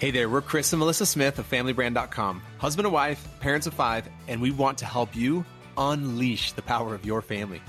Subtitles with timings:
[0.00, 4.08] Hey there, we're Chris and Melissa Smith of FamilyBrand.com, husband and wife, parents of five,
[4.28, 5.44] and we want to help you
[5.76, 7.60] unleash the power of your family.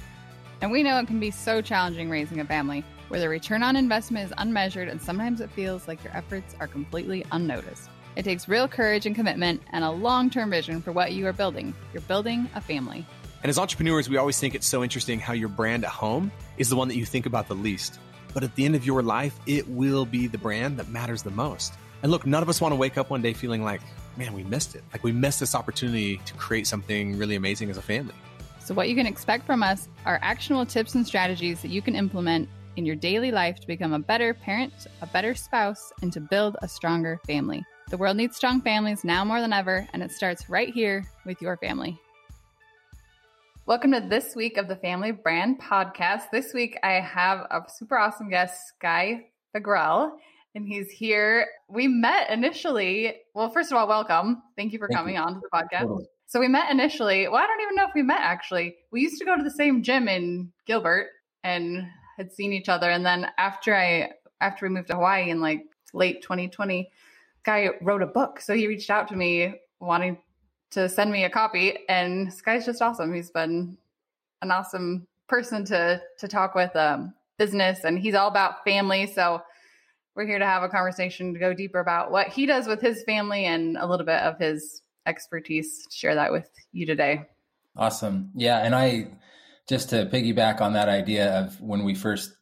[0.61, 3.75] And we know it can be so challenging raising a family, where the return on
[3.75, 7.89] investment is unmeasured and sometimes it feels like your efforts are completely unnoticed.
[8.15, 11.33] It takes real courage and commitment and a long term vision for what you are
[11.33, 11.73] building.
[11.93, 13.07] You're building a family.
[13.41, 16.69] And as entrepreneurs, we always think it's so interesting how your brand at home is
[16.69, 17.99] the one that you think about the least.
[18.35, 21.31] But at the end of your life, it will be the brand that matters the
[21.31, 21.73] most.
[22.01, 23.81] And look, none of us want to wake up one day feeling like,
[24.15, 24.83] man, we missed it.
[24.93, 28.13] Like we missed this opportunity to create something really amazing as a family.
[28.59, 31.95] So, what you can expect from us are actionable tips and strategies that you can
[31.95, 36.21] implement in your daily life to become a better parent, a better spouse, and to
[36.21, 37.65] build a stronger family.
[37.89, 41.41] The world needs strong families now more than ever, and it starts right here with
[41.41, 41.99] your family.
[43.65, 46.31] Welcome to this week of the Family Brand Podcast.
[46.31, 50.11] This week I have a super awesome guest, Sky Fagrell
[50.55, 51.47] and he's here.
[51.67, 53.15] We met initially.
[53.33, 54.41] Well, first of all, welcome.
[54.57, 55.21] Thank you for Thank coming you.
[55.21, 55.81] on to the podcast.
[55.81, 56.05] Totally.
[56.27, 57.27] So we met initially.
[57.27, 58.75] Well, I don't even know if we met actually.
[58.91, 61.07] We used to go to the same gym in Gilbert
[61.43, 62.89] and had seen each other.
[62.89, 66.89] And then after I after we moved to Hawaii in like late 2020,
[67.43, 68.41] guy wrote a book.
[68.41, 70.17] So he reached out to me wanting
[70.71, 71.79] to send me a copy.
[71.89, 73.13] And Sky's just awesome.
[73.13, 73.77] He's been
[74.41, 79.07] an awesome person to to talk with um business and he's all about family.
[79.07, 79.41] So
[80.19, 83.03] we're here to have a conversation to go deeper about what he does with his
[83.03, 87.21] family and a little bit of his expertise share that with you today.
[87.77, 88.31] Awesome.
[88.35, 88.57] Yeah.
[88.57, 89.11] And I,
[89.69, 92.35] just to piggyback on that idea of when we first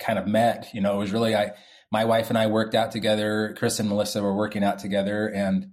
[0.00, 1.52] kind of met, you know, it was really, I,
[1.92, 3.54] my wife and I worked out together.
[3.56, 5.68] Chris and Melissa were working out together and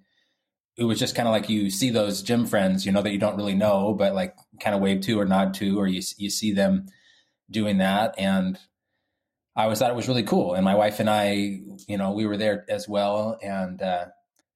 [0.77, 3.17] it was just kind of like you see those gym friends, you know, that you
[3.17, 6.29] don't really know, but like kind of wave to or nod to, or you, you
[6.29, 6.85] see them
[7.49, 8.13] doing that.
[8.19, 8.59] And
[9.59, 10.53] I always thought it was really cool.
[10.53, 13.37] And my wife and I, you know, we were there as well.
[13.43, 14.05] And, uh,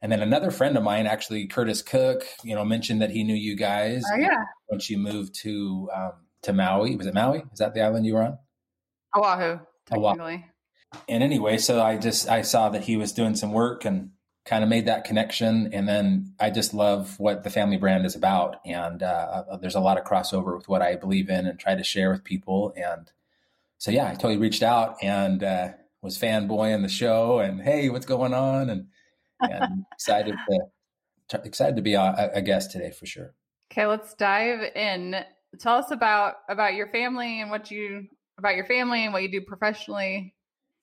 [0.02, 3.36] and then another friend of mine, actually Curtis Cook, you know, mentioned that he knew
[3.36, 4.06] you guys.
[4.14, 4.46] Oh, yeah.
[4.68, 6.12] When she moved to, um,
[6.44, 6.96] to Maui.
[6.96, 7.44] Was it Maui?
[7.52, 8.38] Is that the island you were on?
[9.14, 10.36] Oahu, technically.
[10.36, 11.02] Oahu.
[11.10, 14.12] And anyway, so I just, I saw that he was doing some work and
[14.46, 15.74] kind of made that connection.
[15.74, 18.56] And then I just love what the family brand is about.
[18.66, 21.84] And, uh, there's a lot of crossover with what I believe in and try to
[21.84, 22.74] share with people.
[22.78, 23.12] And,
[23.84, 25.72] so yeah, I totally reached out and uh,
[26.02, 28.70] was fanboying the show and hey, what's going on?
[28.70, 28.88] And,
[29.42, 33.34] and excited to excited to be a, a guest today for sure.
[33.70, 35.18] Okay, let's dive in.
[35.60, 38.08] Tell us about about your family and what you
[38.38, 40.34] about your family and what you do professionally.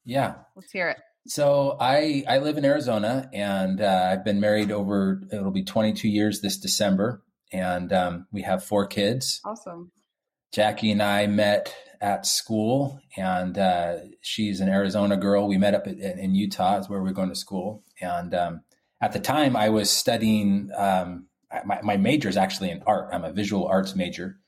[0.04, 0.98] Yeah, let's hear it.
[1.26, 6.06] So I I live in Arizona and uh, I've been married over it'll be 22
[6.06, 9.40] years this December and um, we have four kids.
[9.42, 9.90] Awesome.
[10.52, 15.46] Jackie and I met at school, and uh, she's an Arizona girl.
[15.46, 17.84] We met up in Utah, is where we are going to school.
[18.00, 18.62] And um,
[19.00, 20.70] at the time, I was studying.
[20.76, 21.26] Um,
[21.64, 23.10] my, my major is actually in art.
[23.12, 24.38] I'm a visual arts major,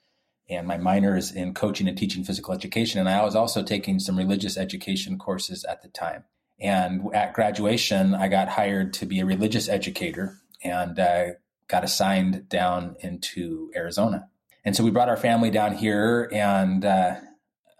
[0.48, 3.00] and my minor is in coaching and teaching physical education.
[3.00, 6.24] And I was also taking some religious education courses at the time.
[6.60, 11.26] And at graduation, I got hired to be a religious educator and uh,
[11.68, 14.28] got assigned down into Arizona.
[14.64, 17.16] And so we brought our family down here, and uh,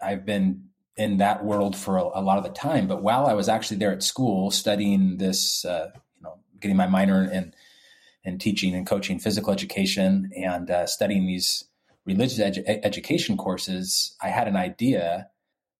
[0.01, 2.87] I've been in that world for a, a, lot of the time.
[2.87, 6.87] But while I was actually there at school studying this, uh, you know, getting my
[6.87, 7.53] minor in
[8.25, 11.65] in teaching and coaching physical education and uh, studying these
[12.05, 15.27] religious edu- education courses, I had an idea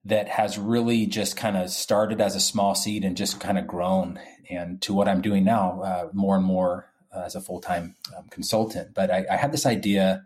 [0.06, 3.66] that has really just kind of started as a small seed and just kind of
[3.66, 7.62] grown and to what I'm doing now, uh, more and more uh, as a full
[7.62, 8.94] time um, consultant.
[8.94, 10.26] But I, I had this idea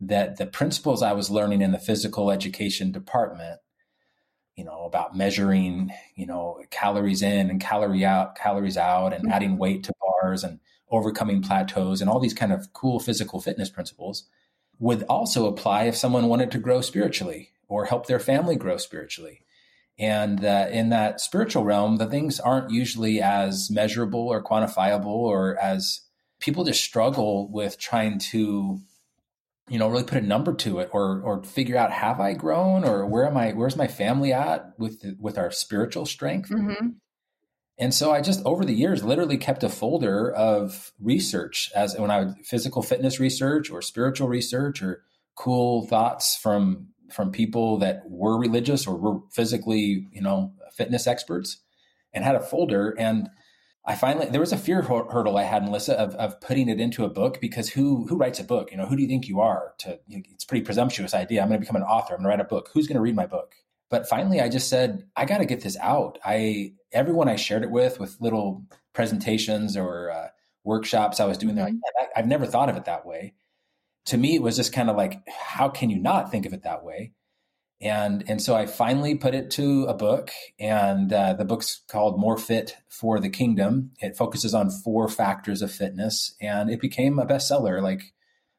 [0.00, 3.60] that the principles I was learning in the physical education department,
[4.56, 9.32] you know, about measuring, you know, calories in and calorie out, calories out, and mm-hmm.
[9.32, 13.70] adding weight to bars and overcoming plateaus and all these kind of cool physical fitness
[13.70, 14.28] principles
[14.78, 19.40] would also apply if someone wanted to grow spiritually or help their family grow spiritually.
[19.98, 25.58] And uh, in that spiritual realm, the things aren't usually as measurable or quantifiable or
[25.58, 26.02] as
[26.38, 28.80] people just struggle with trying to
[29.68, 32.84] you know, really put a number to it or, or figure out, have I grown
[32.84, 36.50] or where am I, where's my family at with, with our spiritual strength?
[36.50, 36.88] Mm-hmm.
[37.78, 42.10] And so I just over the years literally kept a folder of research as when
[42.10, 45.02] I would physical fitness research or spiritual research or
[45.34, 51.60] cool thoughts from, from people that were religious or were physically, you know, fitness experts
[52.14, 52.94] and had a folder.
[52.98, 53.28] And
[53.88, 57.04] I finally there was a fear hurdle I had, Melissa, of, of putting it into
[57.04, 58.72] a book because who who writes a book?
[58.72, 59.74] You know, who do you think you are?
[59.78, 61.40] To you know, it's a pretty presumptuous idea.
[61.40, 62.14] I'm going to become an author.
[62.14, 62.70] I'm going to write a book.
[62.74, 63.54] Who's going to read my book?
[63.88, 66.18] But finally, I just said I got to get this out.
[66.24, 70.28] I everyone I shared it with, with little presentations or uh,
[70.64, 71.76] workshops I was doing, mm-hmm.
[71.98, 73.34] like, I've never thought of it that way.
[74.06, 76.62] To me, it was just kind of like, how can you not think of it
[76.62, 77.12] that way?
[77.80, 82.18] And and so I finally put it to a book, and uh, the book's called
[82.18, 83.90] More Fit for the Kingdom.
[83.98, 87.82] It focuses on four factors of fitness, and it became a bestseller.
[87.82, 88.14] Like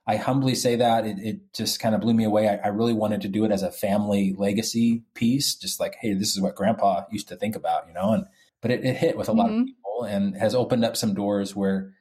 [0.05, 2.47] I humbly say that it, it just kind of blew me away.
[2.47, 6.13] I, I, really wanted to do it as a family legacy piece, just like, hey,
[6.13, 8.13] this is what Grandpa used to think about, you know.
[8.13, 8.25] And
[8.61, 9.39] but it, it hit with a mm-hmm.
[9.39, 9.65] lot of mm-hmm.
[9.65, 11.93] people and has opened up some doors where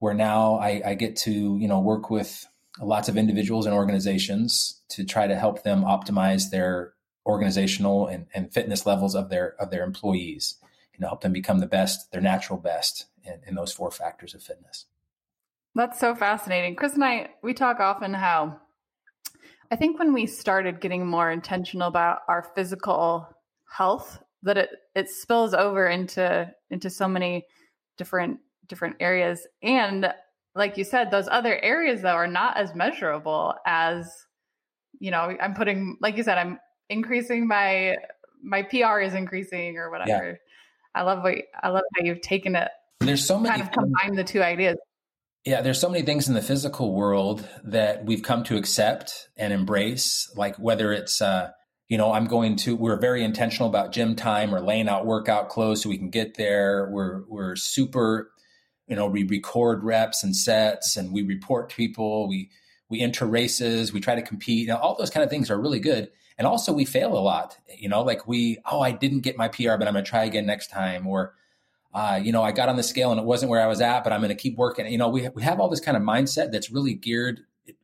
[0.00, 2.46] where now I, I get to you know work with
[2.80, 6.94] lots of individuals and organizations to try to help them optimize their
[7.26, 10.56] organizational and, and fitness levels of their of their employees
[10.94, 14.34] and know, help them become the best, their natural best in, in those four factors
[14.34, 14.86] of fitness.
[15.74, 16.76] That's so fascinating.
[16.76, 18.60] Chris and I, we talk often how
[19.70, 23.28] I think when we started getting more intentional about our physical
[23.68, 27.46] health, that it it spills over into into so many
[27.96, 28.38] different
[28.68, 29.46] different areas.
[29.62, 30.12] And
[30.54, 34.12] like you said, those other areas though are not as measurable as,
[34.98, 36.58] you know, I'm putting like you said, I'm
[36.88, 37.96] increasing my
[38.42, 40.30] my PR is increasing or whatever.
[40.32, 40.36] Yeah.
[40.94, 42.68] I love what I love how you've taken it.
[43.00, 44.76] There's so many kind of combine the two ideas.
[45.44, 49.52] Yeah, there's so many things in the physical world that we've come to accept and
[49.52, 51.50] embrace, like whether it's, uh,
[51.86, 55.50] you know, I'm going to, we're very intentional about gym time or laying out workout
[55.50, 56.88] clothes so we can get there.
[56.90, 58.30] We're, we're super,
[58.86, 62.28] you know, we record reps and sets and we report people.
[62.28, 62.50] We,
[62.88, 63.92] we enter races.
[63.92, 64.60] We try to compete.
[64.60, 66.10] You know, all those kind of things are really good.
[66.36, 69.48] And also we fail a lot, you know, like we, oh, I didn't get my
[69.48, 71.06] PR, but I'm going to try again next time.
[71.06, 71.34] Or,
[71.92, 74.02] uh, you know, I got on the scale and it wasn't where I was at,
[74.02, 74.86] but I'm going to keep working.
[74.90, 77.40] You know, we, we have all this kind of mindset that's really geared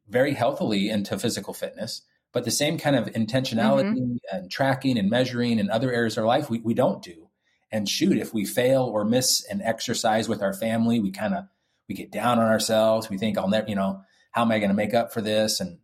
[0.08, 2.02] very healthily into physical fitness,
[2.32, 4.36] but the same kind of intentionality mm-hmm.
[4.36, 7.29] and tracking and measuring in other areas of our life, we, we don't do.
[7.72, 11.44] And shoot, if we fail or miss an exercise with our family, we kind of,
[11.88, 13.08] we get down on ourselves.
[13.08, 14.02] We think I'll never, you know,
[14.32, 15.60] how am I going to make up for this?
[15.60, 15.78] And,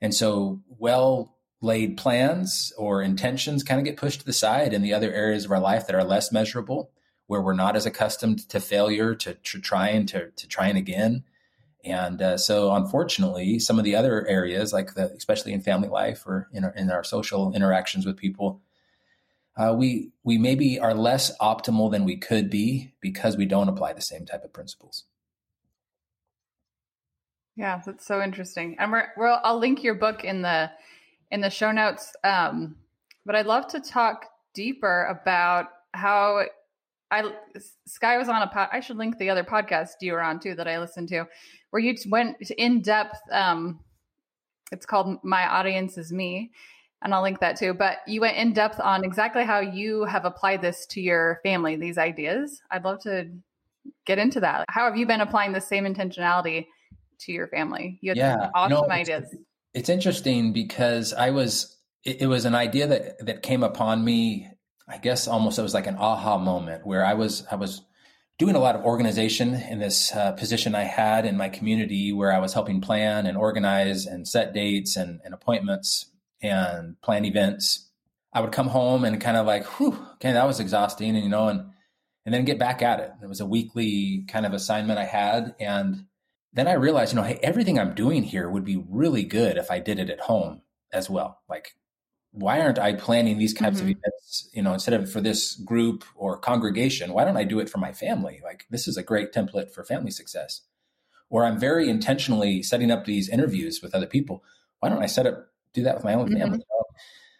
[0.00, 4.82] and so well laid plans or intentions kind of get pushed to the side in
[4.82, 6.90] the other areas of our life that are less measurable
[7.28, 11.22] where we're not as accustomed to failure, to, to trying to, to trying again.
[11.84, 16.24] And uh, so, unfortunately, some of the other areas, like the, especially in family life
[16.26, 18.62] or in our, in our social interactions with people,
[19.58, 23.92] uh, we we maybe are less optimal than we could be because we don't apply
[23.92, 25.04] the same type of principles.
[27.56, 28.76] Yeah, that's so interesting.
[28.78, 30.70] And we're, we're I'll link your book in the
[31.32, 32.14] in the show notes.
[32.22, 32.76] Um,
[33.26, 36.44] but I'd love to talk deeper about how
[37.10, 37.32] I
[37.84, 38.68] Sky was on a pod.
[38.72, 41.26] I should link the other podcast you were on too that I listened to,
[41.70, 43.18] where you went in depth.
[43.32, 43.80] Um,
[44.70, 46.52] it's called "My Audience Is Me,"
[47.02, 47.74] and I'll link that too.
[47.74, 51.76] But you went in depth on exactly how you have applied this to your family.
[51.76, 52.60] These ideas.
[52.70, 53.30] I'd love to
[54.04, 54.64] get into that.
[54.68, 56.66] How have you been applying the same intentionality
[57.20, 57.98] to your family?
[58.00, 59.24] You had yeah, awesome no, ideas.
[59.32, 59.42] It's,
[59.74, 61.74] it's interesting because I was.
[62.04, 64.48] It, it was an idea that that came upon me
[64.88, 67.82] I guess almost it was like an aha moment where I was I was
[68.38, 72.32] doing a lot of organization in this uh, position I had in my community where
[72.32, 76.06] I was helping plan and organize and set dates and, and appointments
[76.42, 77.90] and plan events.
[78.32, 81.30] I would come home and kind of like, whew, okay, that was exhausting, and you
[81.30, 81.70] know, and
[82.24, 83.10] and then get back at it.
[83.22, 86.04] It was a weekly kind of assignment I had, and
[86.52, 89.70] then I realized, you know, hey, everything I'm doing here would be really good if
[89.70, 91.40] I did it at home as well.
[91.48, 91.74] Like
[92.32, 93.90] why aren't I planning these types mm-hmm.
[93.90, 97.58] of events, you know, instead of for this group or congregation, why don't I do
[97.58, 98.40] it for my family?
[98.44, 100.62] Like this is a great template for family success.
[101.30, 104.42] Or I'm very intentionally setting up these interviews with other people.
[104.80, 106.58] Why don't I set up, do that with my own family?
[106.58, 106.94] Mm-hmm.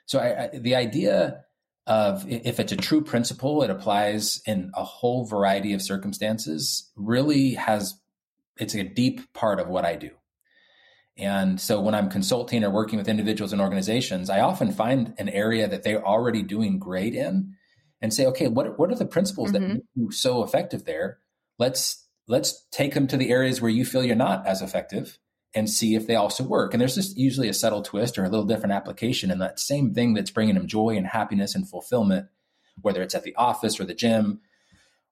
[0.06, 1.44] So I, I, the idea
[1.86, 7.54] of if it's a true principle, it applies in a whole variety of circumstances, really
[7.54, 7.98] has,
[8.58, 10.10] it's a deep part of what I do.
[11.16, 15.28] And so when I'm consulting or working with individuals and organizations, I often find an
[15.28, 17.54] area that they're already doing great in
[18.00, 19.62] and say, okay, what, what are the principles mm-hmm.
[19.62, 21.18] that make you so effective there?
[21.58, 25.18] Let's, let's take them to the areas where you feel you're not as effective
[25.54, 26.74] and see if they also work.
[26.74, 29.94] And there's just usually a subtle twist or a little different application in that same
[29.94, 32.26] thing that's bringing them joy and happiness and fulfillment,
[32.80, 34.40] whether it's at the office or the gym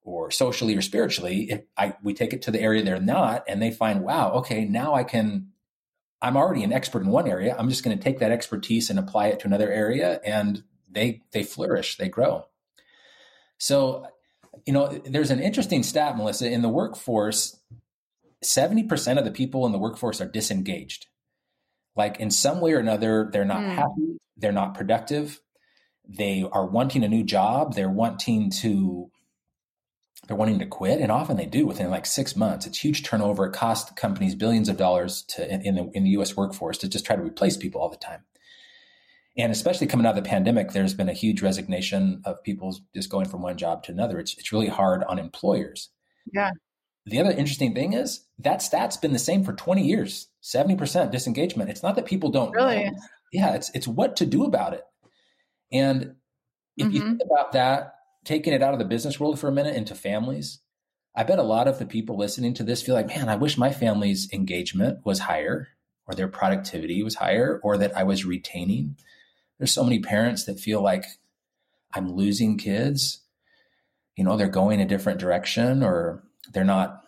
[0.03, 1.51] or socially or spiritually.
[1.51, 4.65] If I, we take it to the area they're not and they find, wow, okay,
[4.65, 5.49] now I can
[6.23, 7.55] I'm already an expert in one area.
[7.59, 11.23] I'm just going to take that expertise and apply it to another area and they
[11.33, 12.47] they flourish, they grow.
[13.59, 14.07] So,
[14.67, 17.59] you know, there's an interesting stat, Melissa, in the workforce,
[18.45, 21.07] 70% of the people in the workforce are disengaged.
[21.97, 23.75] Like in some way or another, they're not mm.
[23.75, 25.41] happy, they're not productive.
[26.09, 27.75] they are wanting a new job.
[27.75, 29.11] They're wanting to
[30.27, 32.67] they're wanting to quit, and often they do within like six months.
[32.67, 33.47] It's huge turnover.
[33.47, 36.37] It costs companies billions of dollars to in the in the U.S.
[36.37, 38.25] workforce to just try to replace people all the time.
[39.39, 43.11] And especially coming out of the pandemic, there's been a huge resignation of people just
[43.11, 44.19] going from one job to another.
[44.19, 45.91] It's it's really hard on employers.
[46.33, 46.51] Yeah.
[47.07, 50.29] The other interesting thing is that stat's been the same for 20 years.
[50.43, 51.71] 70% disengagement.
[51.71, 52.85] It's not that people don't really.
[52.85, 52.91] Know.
[53.33, 54.85] Yeah, it's it's what to do about it.
[55.73, 56.17] And
[56.77, 56.97] if mm-hmm.
[56.97, 57.95] you think about that,
[58.25, 60.61] taking it out of the business world for a minute into families,
[61.15, 63.57] I bet a lot of the people listening to this feel like, man, I wish
[63.57, 65.69] my family's engagement was higher
[66.07, 68.97] or their productivity was higher or that I was retaining.
[69.59, 71.05] There's so many parents that feel like
[71.95, 73.21] I'm losing kids.
[74.17, 76.23] You know, they're going a different direction or
[76.53, 77.03] they're not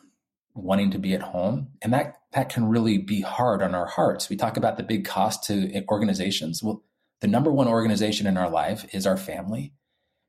[0.55, 1.69] wanting to be at home.
[1.83, 4.29] And that that can really be hard on our hearts.
[4.29, 6.63] We talk about the big cost to organizations.
[6.63, 6.83] Well,
[7.21, 9.73] the number one organization in our life is our family.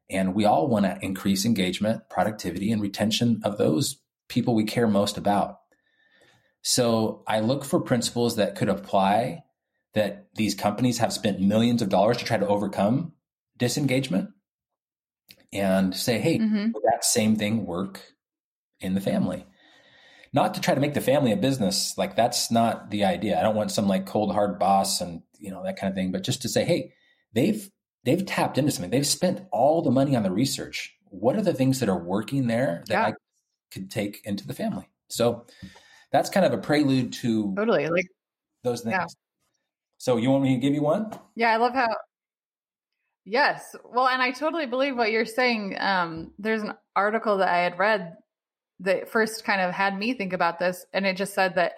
[0.09, 4.87] And we all want to increase engagement, productivity, and retention of those people we care
[4.87, 5.59] most about.
[6.61, 9.43] So I look for principles that could apply
[9.93, 13.13] that these companies have spent millions of dollars to try to overcome
[13.57, 14.29] disengagement
[15.51, 16.71] and say, hey, mm-hmm.
[16.85, 18.01] that same thing work
[18.81, 19.45] in the family?
[20.31, 21.97] Not to try to make the family a business.
[21.97, 23.39] Like that's not the idea.
[23.39, 26.11] I don't want some like cold hard boss and you know that kind of thing,
[26.11, 26.93] but just to say, hey,
[27.33, 27.69] they've
[28.03, 28.91] they've tapped into something.
[28.91, 30.95] They've spent all the money on the research.
[31.05, 33.07] What are the things that are working there that yeah.
[33.07, 33.13] I
[33.71, 34.87] could take into the family?
[35.07, 35.45] So
[36.11, 38.07] that's kind of a prelude to totally like
[38.63, 38.93] those things.
[38.93, 39.05] Yeah.
[39.97, 41.11] So you want me to give you one?
[41.35, 41.89] Yeah, I love how.
[43.25, 45.75] Yes, well, and I totally believe what you're saying.
[45.79, 48.15] Um, there's an article that I had read
[48.81, 51.73] that first kind of had me think about this, and it just said that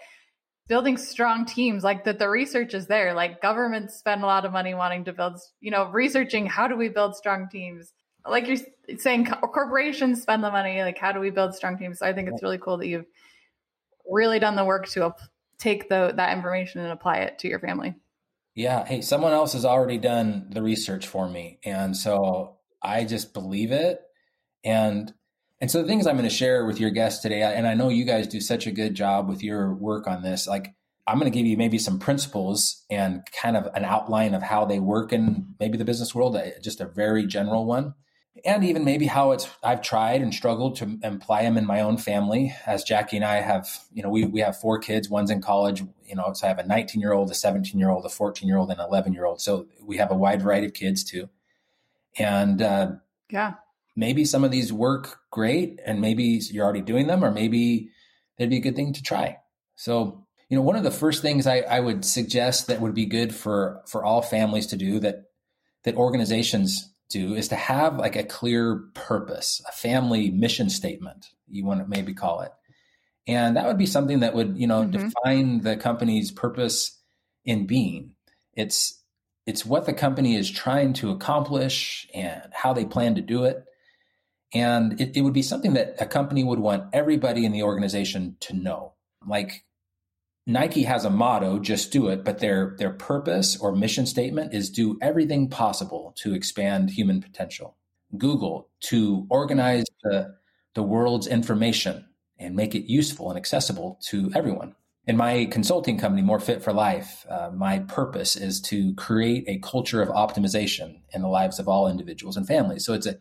[0.68, 4.54] building strong teams like that the research is there like governments spend a lot of
[4.54, 7.92] money wanting to build you know researching how do we build strong teams.
[8.26, 12.00] Like you're saying corporations spend the money like how do we build strong teams?
[12.00, 13.08] So i think it's really cool that you've
[14.10, 15.14] really done the work to
[15.58, 17.96] take the that information and apply it to your family.
[18.56, 18.86] Yeah.
[18.86, 23.72] Hey someone else has already done the research for me and so i just believe
[23.72, 24.02] it
[24.64, 25.14] and
[25.62, 27.90] and so the things I'm going to share with your guests today, and I know
[27.90, 30.74] you guys do such a good job with your work on this, like
[31.06, 34.66] I'm going to give you maybe some principles and kind of an outline of how
[34.66, 37.94] they work in maybe the business world, uh, just a very general one.
[38.44, 41.98] And even maybe how it's I've tried and struggled to apply them in my own
[41.98, 42.56] family.
[42.66, 45.10] As Jackie and I have, you know, we we have four kids.
[45.10, 47.90] One's in college, you know, so I have a 19 year old, a 17 year
[47.90, 49.42] old, a 14 year old, and an 11 year old.
[49.42, 51.30] So we have a wide variety of kids too.
[52.18, 52.94] And uh,
[53.30, 53.56] yeah,
[53.96, 57.90] maybe some of these work great and maybe you're already doing them or maybe
[58.38, 59.38] they'd be a good thing to try.
[59.76, 63.06] So, you know, one of the first things I, I would suggest that would be
[63.06, 65.24] good for for all families to do that
[65.84, 71.66] that organizations do is to have like a clear purpose, a family mission statement, you
[71.66, 72.52] want to maybe call it.
[73.28, 75.10] And that would be something that would, you know, mm-hmm.
[75.10, 76.98] define the company's purpose
[77.46, 78.16] in being.
[78.54, 79.00] It's
[79.46, 83.66] it's what the company is trying to accomplish and how they plan to do it.
[84.54, 88.38] And it, it would be something that a company would want everybody in the organization
[88.42, 88.94] to know.
[89.26, 89.64] Like
[90.46, 94.70] Nike has a motto, just do it, but their their purpose or mission statement is
[94.70, 97.78] do everything possible to expand human potential.
[98.18, 100.36] Google to organize the,
[100.74, 104.76] the world's information and make it useful and accessible to everyone.
[105.08, 109.60] In my consulting company, More Fit for Life, uh, my purpose is to create a
[109.60, 112.86] culture of optimization in the lives of all individuals and families.
[112.86, 113.18] So it's a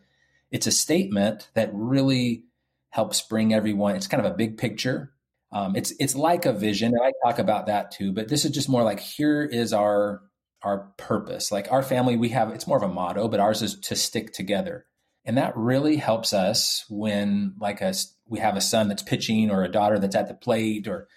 [0.51, 2.43] it's a statement that really
[2.89, 3.95] helps bring everyone.
[3.95, 5.13] It's kind of a big picture.
[5.51, 8.13] Um, it's it's like a vision, and I talk about that too.
[8.13, 10.21] But this is just more like here is our
[10.61, 11.51] our purpose.
[11.51, 14.33] Like our family, we have it's more of a motto, but ours is to stick
[14.33, 14.85] together,
[15.25, 19.63] and that really helps us when like us we have a son that's pitching or
[19.63, 21.07] a daughter that's at the plate or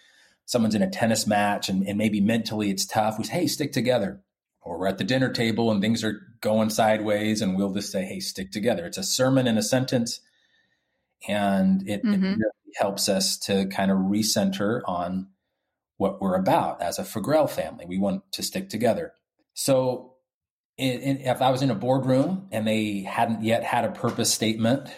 [0.46, 3.16] someone's in a tennis match and, and maybe mentally it's tough.
[3.16, 4.23] We say, hey, stick together
[4.64, 8.04] or we're at the dinner table and things are going sideways and we'll just say
[8.04, 8.86] hey stick together.
[8.86, 10.20] It's a sermon in a sentence
[11.28, 12.24] and it, mm-hmm.
[12.24, 15.28] it really helps us to kind of recenter on
[15.96, 17.86] what we're about as a Fagrell family.
[17.86, 19.12] We want to stick together.
[19.54, 20.14] So
[20.76, 24.32] in, in, if i was in a boardroom and they hadn't yet had a purpose
[24.32, 24.88] statement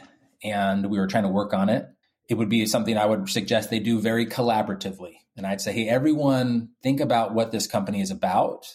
[0.42, 1.88] and we were trying to work on it
[2.28, 5.16] it would be something i would suggest they do very collaboratively.
[5.36, 8.66] And i'd say hey everyone think about what this company is about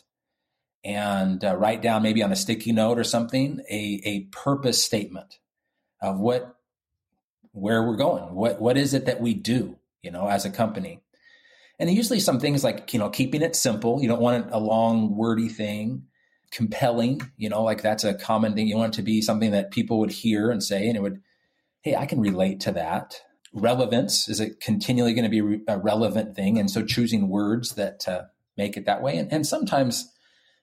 [0.83, 5.39] and uh, write down maybe on a sticky note or something a, a purpose statement
[6.01, 6.55] of what
[7.51, 11.01] where we're going what what is it that we do you know as a company
[11.77, 15.15] and usually some things like you know keeping it simple you don't want a long
[15.15, 16.03] wordy thing
[16.51, 18.67] compelling, you know, like that's a common thing.
[18.67, 21.21] You want it to be something that people would hear and say, and it would,
[21.81, 23.21] hey, I can relate to that.
[23.53, 28.07] Relevance is it continually going to be a relevant thing, and so choosing words that
[28.07, 28.23] uh,
[28.57, 29.17] make it that way.
[29.17, 30.09] And, and sometimes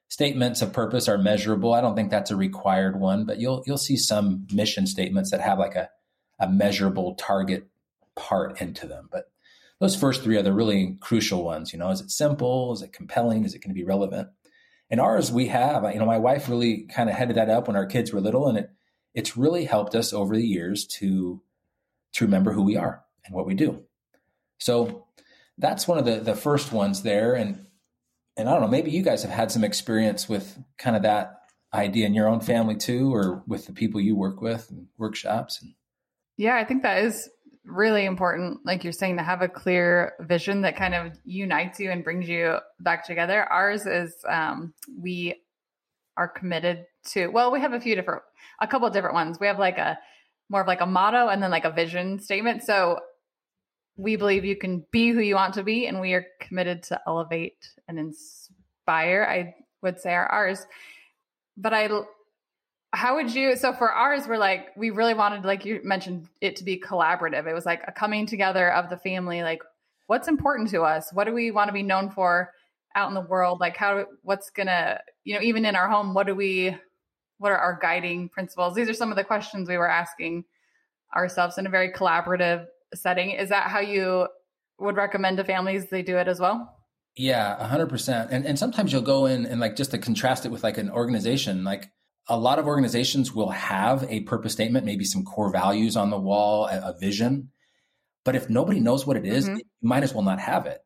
[0.08, 1.72] statements of purpose are measurable.
[1.74, 5.40] I don't think that's a required one, but you'll you'll see some mission statements that
[5.40, 5.90] have like a
[6.38, 7.66] a measurable target
[8.16, 9.08] part into them.
[9.10, 9.30] But
[9.80, 11.72] those first three are the really crucial ones.
[11.72, 12.72] You know, is it simple?
[12.72, 13.44] Is it compelling?
[13.44, 14.28] Is it going to be relevant?
[14.90, 15.84] And ours, we have.
[15.92, 18.48] You know, my wife really kind of headed that up when our kids were little,
[18.48, 18.70] and it
[19.14, 21.42] it's really helped us over the years to
[22.14, 23.84] to remember who we are and what we do.
[24.58, 25.06] So
[25.58, 27.66] that's one of the the first ones there, and
[28.38, 31.40] and I don't know, maybe you guys have had some experience with kind of that
[31.74, 35.60] idea in your own family too, or with the people you work with and workshops.
[35.60, 35.74] And
[36.36, 37.28] yeah, I think that is
[37.64, 41.90] really important, like you're saying, to have a clear vision that kind of unites you
[41.90, 43.42] and brings you back together.
[43.44, 45.34] Ours is um, we
[46.16, 47.26] are committed to.
[47.26, 48.22] Well, we have a few different,
[48.62, 49.38] a couple of different ones.
[49.40, 49.98] We have like a
[50.48, 52.62] more of like a motto and then like a vision statement.
[52.62, 53.00] So
[53.98, 57.00] we believe you can be who you want to be, and we are committed to
[57.06, 59.26] elevate and inspire.
[59.28, 60.64] I would say are ours,
[61.56, 61.88] but I
[62.94, 66.56] how would you so for ours we're like we really wanted like you mentioned it
[66.56, 67.46] to be collaborative.
[67.46, 69.62] It was like a coming together of the family like
[70.06, 71.12] what's important to us?
[71.12, 72.52] What do we want to be known for
[72.94, 73.60] out in the world?
[73.60, 76.74] Like how what's gonna you know even in our home what do we
[77.38, 78.74] what are our guiding principles?
[78.74, 80.44] These are some of the questions we were asking
[81.14, 84.26] ourselves in a very collaborative setting is that how you
[84.78, 86.74] would recommend to families they do it as well
[87.16, 90.62] yeah 100% and, and sometimes you'll go in and like just to contrast it with
[90.62, 91.90] like an organization like
[92.28, 96.18] a lot of organizations will have a purpose statement, maybe some core values on the
[96.18, 97.50] wall, a, a vision.
[98.24, 99.56] But if nobody knows what it is, mm-hmm.
[99.56, 100.80] you might as well not have it.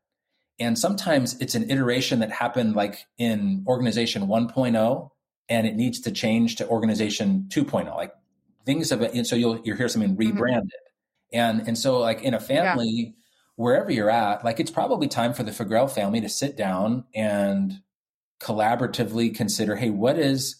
[0.60, 5.08] And sometimes it's an iteration that happened like in organization 1.0
[5.48, 7.92] and it needs to change to organization 2.0.
[7.96, 8.12] Like
[8.64, 10.20] things have and so you'll you'll hear something mm-hmm.
[10.20, 10.70] rebranded.
[10.70, 10.81] Mm-hmm.
[11.32, 13.10] And and so like in a family, yeah.
[13.56, 17.80] wherever you're at, like it's probably time for the Fagrell family to sit down and
[18.40, 20.56] collaboratively consider, hey, what is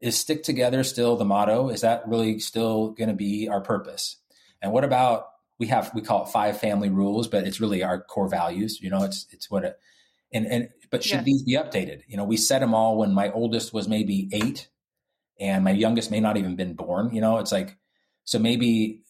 [0.00, 1.68] is stick together still the motto?
[1.68, 4.16] Is that really still going to be our purpose?
[4.62, 5.26] And what about
[5.58, 8.80] we have we call it five family rules, but it's really our core values.
[8.80, 9.78] You know, it's it's what it
[10.32, 12.02] and and but should these be updated?
[12.06, 14.68] You know, we set them all when my oldest was maybe eight,
[15.38, 17.14] and my youngest may not even been born.
[17.14, 17.76] You know, it's like
[18.24, 19.02] so maybe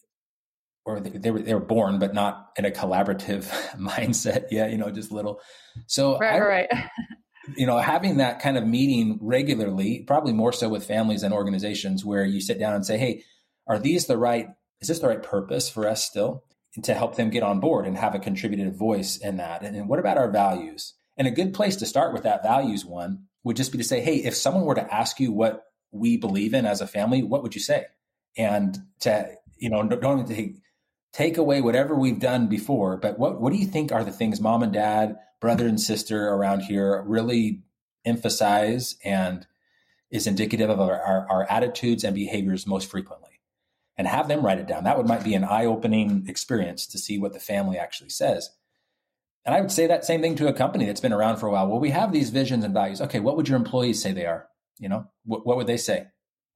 [0.89, 3.45] or they, they were they were born, but not in a collaborative
[3.77, 4.45] mindset.
[4.51, 5.39] Yeah, you know, just little.
[5.87, 6.69] So right, I, right.
[7.57, 12.03] you know, having that kind of meeting regularly, probably more so with families and organizations
[12.03, 13.23] where you sit down and say, Hey,
[13.67, 14.47] are these the right,
[14.81, 16.43] is this the right purpose for us still?
[16.75, 19.63] And to help them get on board and have a contributive voice in that.
[19.63, 20.93] And, and what about our values?
[21.17, 24.01] And a good place to start with that values one would just be to say,
[24.01, 27.43] Hey, if someone were to ask you what we believe in as a family, what
[27.43, 27.85] would you say?
[28.37, 30.57] And to, you know, don't take,
[31.13, 34.39] take away whatever we've done before, but what, what do you think are the things
[34.39, 37.63] mom and dad, brother and sister around here really
[38.05, 39.45] emphasize and
[40.11, 43.27] is indicative of our, our, our, attitudes and behaviors most frequently?
[43.97, 44.85] And have them write it down.
[44.85, 48.49] That would might be an eye-opening experience to see what the family actually says.
[49.45, 51.51] And i would say that same thing to a company that's been around for a
[51.51, 51.67] while.
[51.67, 53.01] Well we have these visions and values.
[53.01, 54.47] Okay what would your employees say they are?
[54.77, 56.07] You know what, what would they say?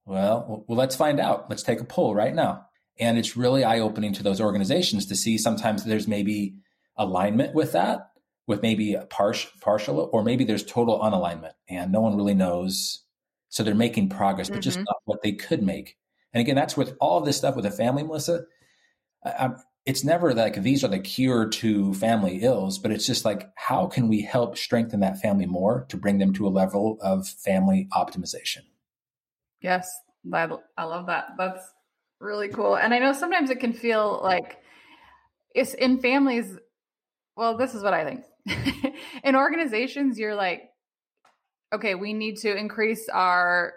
[0.06, 1.50] Well, well let's find out.
[1.50, 2.66] Let's take a poll right now
[2.98, 6.54] and it's really eye-opening to those organizations to see sometimes there's maybe
[6.96, 8.10] alignment with that
[8.46, 13.02] with maybe a partial, partial, or maybe there's total unalignment and no one really knows.
[13.48, 14.62] So they're making progress, but mm-hmm.
[14.62, 15.96] just not what they could make.
[16.32, 18.44] And again, that's with all this stuff with a family, Melissa.
[19.24, 19.50] I,
[19.86, 23.86] it's never like these are the cure to family ills, but it's just like how
[23.86, 27.88] can we help strengthen that family more to bring them to a level of family
[27.92, 28.62] optimization?
[29.60, 29.94] Yes,
[30.32, 31.28] I, I love that.
[31.38, 31.62] That's
[32.24, 32.76] really cool.
[32.76, 34.58] And I know sometimes it can feel like
[35.54, 36.56] it's in families.
[37.36, 38.24] Well, this is what I think.
[39.24, 40.70] in organizations, you're like,
[41.72, 43.74] okay, we need to increase our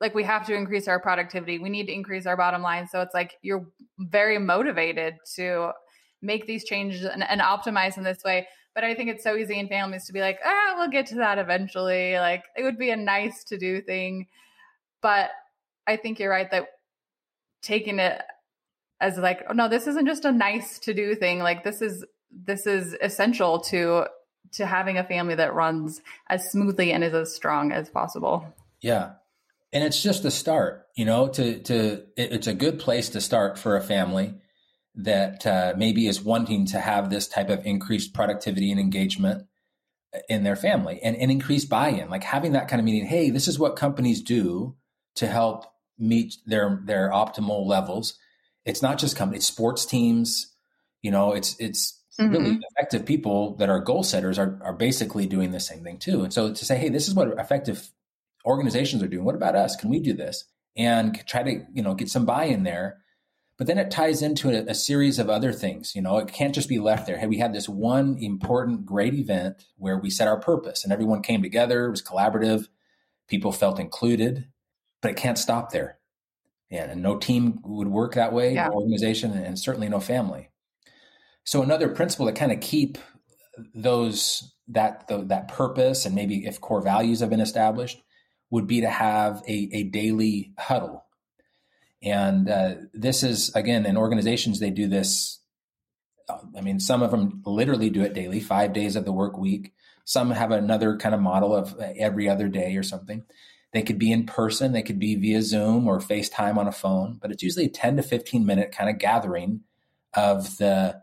[0.00, 1.58] like we have to increase our productivity.
[1.58, 2.88] We need to increase our bottom line.
[2.88, 3.66] So it's like you're
[3.98, 5.72] very motivated to
[6.22, 8.48] make these changes and, and optimize in this way.
[8.74, 11.16] But I think it's so easy in families to be like, ah, we'll get to
[11.16, 12.14] that eventually.
[12.14, 14.26] Like it would be a nice to do thing.
[15.02, 15.30] But
[15.86, 16.66] I think you're right that
[17.62, 18.20] taking it
[19.00, 21.38] as like, oh no, this isn't just a nice to do thing.
[21.38, 24.06] Like this is this is essential to
[24.52, 28.44] to having a family that runs as smoothly and is as strong as possible.
[28.80, 29.12] Yeah.
[29.72, 33.56] And it's just a start, you know, to, to, it's a good place to start
[33.56, 34.34] for a family
[34.96, 39.46] that uh, maybe is wanting to have this type of increased productivity and engagement.
[40.28, 43.46] in their family and, and increase buy-in like having that kind of meeting hey this
[43.46, 44.74] is what companies do
[45.14, 45.66] to help
[46.00, 48.14] meet their their optimal levels
[48.64, 50.54] it's not just companies sports teams
[51.02, 52.32] you know it's it's mm-hmm.
[52.32, 56.22] really effective people that are goal setters are, are basically doing the same thing too
[56.22, 57.90] and so to say hey this is what effective
[58.44, 60.44] organizations are doing what about us can we do this
[60.76, 63.00] and try to you know get some buy-in there
[63.60, 65.94] but then it ties into a, a, series of other things.
[65.94, 67.18] You know, it can't just be left there.
[67.18, 71.20] Hey, we had this one important, great event where we set our purpose and everyone
[71.20, 71.84] came together.
[71.84, 72.68] It was collaborative.
[73.28, 74.46] People felt included,
[75.00, 75.98] but it can't stop there.
[76.70, 78.68] Yeah, and no team would work that way, yeah.
[78.68, 80.50] no organization, and certainly no family.
[81.44, 82.98] So another principle to kind of keep
[83.74, 88.00] those that the, that purpose and maybe if core values have been established
[88.50, 91.04] would be to have a, a daily huddle
[92.02, 95.40] and uh, this is, again, in organizations, they do this.
[96.28, 99.36] Uh, I mean, some of them literally do it daily, five days of the work
[99.36, 99.74] week.
[100.04, 103.24] Some have another kind of model of uh, every other day or something.
[103.72, 107.18] They could be in person, they could be via Zoom or FaceTime on a phone,
[107.20, 109.60] but it's usually a 10 to 15 minute kind of gathering
[110.14, 111.02] of the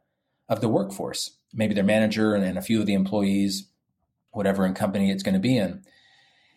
[0.50, 3.70] of the workforce, maybe their manager and, and a few of the employees,
[4.32, 5.84] whatever in company it's going to be in.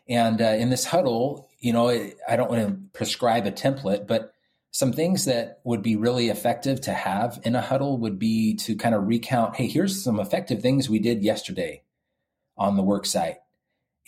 [0.08, 4.32] And uh, in this huddle, you know, I don't want to prescribe a template, but
[4.72, 8.76] some things that would be really effective to have in a huddle would be to
[8.76, 11.82] kind of recount, hey, here's some effective things we did yesterday
[12.56, 13.38] on the work site.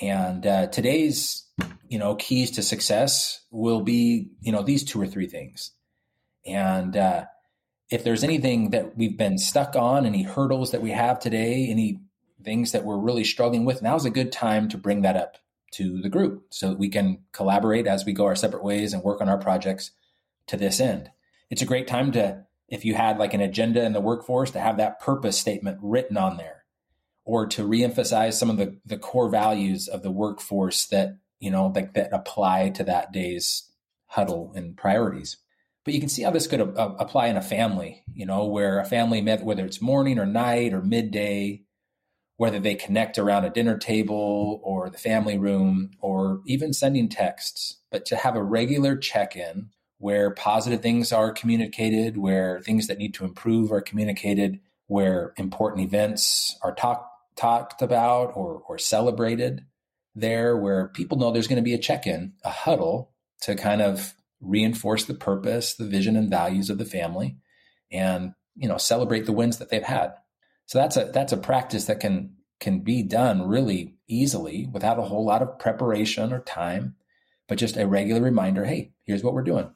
[0.01, 1.45] And uh, today's,
[1.93, 5.73] you know, keys to success will be, you know, these two or three things.
[6.47, 7.27] And uh,
[7.91, 12.01] if there's anything that we've been stuck on, any hurdles that we have today, any
[12.43, 15.37] things that we're really struggling with, now's a good time to bring that up
[15.73, 19.03] to the group so that we can collaborate as we go our separate ways and
[19.03, 19.91] work on our projects
[20.47, 21.11] to this end.
[21.51, 24.61] It's a great time to, if you had like an agenda in the workforce, to
[24.61, 26.65] have that purpose statement written on there
[27.27, 31.73] or to reemphasize some of the, the core values of the workforce that, you know,
[31.75, 33.69] like that apply to that day's
[34.07, 35.39] huddle and priorities.
[35.85, 38.79] But you can see how this could a- apply in a family, you know, where
[38.79, 41.65] a family met, whether it's morning or night or midday,
[42.37, 47.79] whether they connect around a dinner table or the family room or even sending texts,
[47.91, 52.99] but to have a regular check in where positive things are communicated, where things that
[52.99, 59.65] need to improve are communicated, where important events are talk, talked about or, or celebrated
[60.15, 63.83] there, where people know there's going to be a check in, a huddle to kind
[63.83, 67.37] of reinforce the purpose, the vision, and values of the family
[67.91, 70.13] and you know celebrate the wins that they've had
[70.67, 75.03] so that's a that's a practice that can can be done really easily without a
[75.03, 76.95] whole lot of preparation or time,
[77.49, 79.71] but just a regular reminder, hey, here's what we're doing.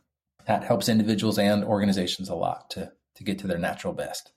[0.47, 4.33] That helps individuals and organizations a lot to to get to their natural best.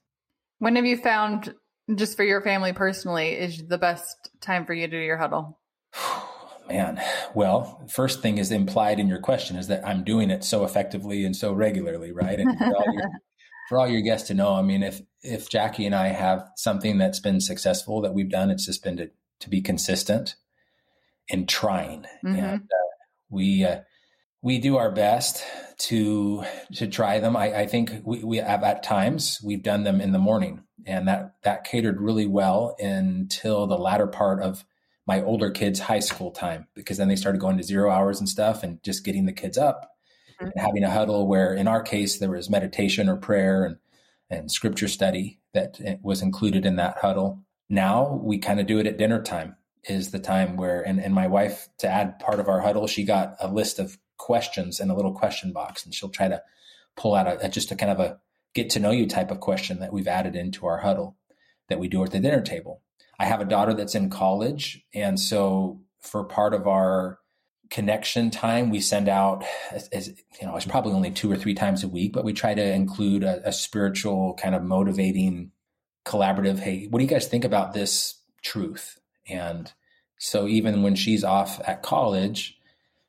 [0.58, 1.56] When have you found
[1.96, 5.60] just for your family personally is the best time for you to do your huddle?
[6.70, 7.02] Man,
[7.34, 11.26] well, first thing is implied in your question is that I'm doing it so effectively
[11.26, 12.40] and so regularly, right?
[12.40, 13.10] And for all your,
[13.70, 16.98] for all your guests to know, I mean, if if Jackie and I have something
[16.98, 19.10] that's been successful that we've done, it's just been to,
[19.42, 20.36] to be consistent
[21.28, 22.04] in trying.
[22.24, 22.36] Mm-hmm.
[22.36, 22.88] And uh,
[23.30, 23.82] we, uh,
[24.42, 25.44] we do our best
[25.78, 26.44] to,
[26.76, 27.36] to try them.
[27.36, 31.08] I, I think we, we have at times we've done them in the morning and
[31.08, 34.64] that, that catered really well until the latter part of
[35.10, 38.30] my older kids' high school time, because then they started going to zero hours and
[38.30, 39.90] stuff and just getting the kids up
[40.40, 40.46] mm-hmm.
[40.46, 43.78] and having a huddle where in our case, there was meditation or prayer and
[44.30, 47.44] and scripture study that was included in that huddle.
[47.70, 51.16] Now we kind of do it at dinner time is the time where, and, and
[51.16, 54.92] my wife, to add part of our huddle, she got a list of questions in
[54.92, 56.44] a little question box and she'll try to
[56.96, 58.20] pull out a, just a kind of a
[58.54, 61.18] get to know you type of question that we've added into our huddle
[61.70, 62.82] that we do at the dinner table.
[63.20, 64.84] I have a daughter that's in college.
[64.94, 67.20] And so for part of our
[67.70, 70.08] connection time we send out as,
[70.42, 72.74] you know it's probably only two or three times a week but we try to
[72.74, 75.52] include a, a, spiritual kind of motivating
[76.06, 79.72] collaborative hey what do you guys think about this truth and
[80.18, 82.58] so even when she's off at college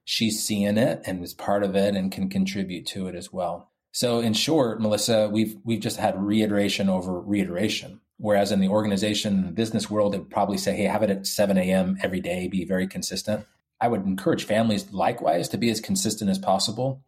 [0.04, 3.70] she's seeing it and is part of it and can contribute to it as well
[3.92, 9.46] so in short melissa we've we've just had reiteration over reiteration whereas in the organization
[9.46, 12.48] the business world it would probably say hey have it at 7 a.m every day
[12.48, 13.46] be very consistent
[13.80, 17.02] I would encourage families likewise to be as consistent as possible,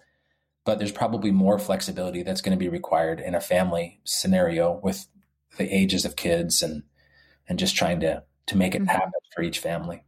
[0.64, 5.07] but there's probably more flexibility that's going to be required in a family scenario with
[5.59, 6.83] the ages of kids and
[7.48, 8.88] and just trying to to make it mm-hmm.
[8.88, 10.03] happen for each family.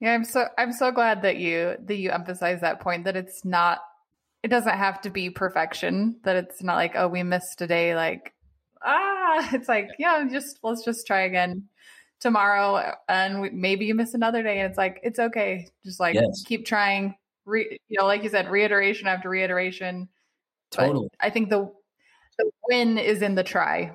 [0.00, 3.44] Yeah, I'm so I'm so glad that you that you emphasize that point that it's
[3.44, 3.78] not
[4.42, 7.94] it doesn't have to be perfection, that it's not like, oh, we missed a day
[7.94, 8.32] like
[8.86, 11.64] ah, it's like, yeah, just let's just try again
[12.20, 15.68] tomorrow and we, maybe you miss another day and it's like it's okay.
[15.84, 16.42] Just like yes.
[16.46, 17.14] keep trying.
[17.44, 20.08] Re, you know like you said reiteration after reiteration.
[20.72, 21.08] Totally.
[21.12, 21.70] But i think the
[22.38, 23.92] the win is in the try.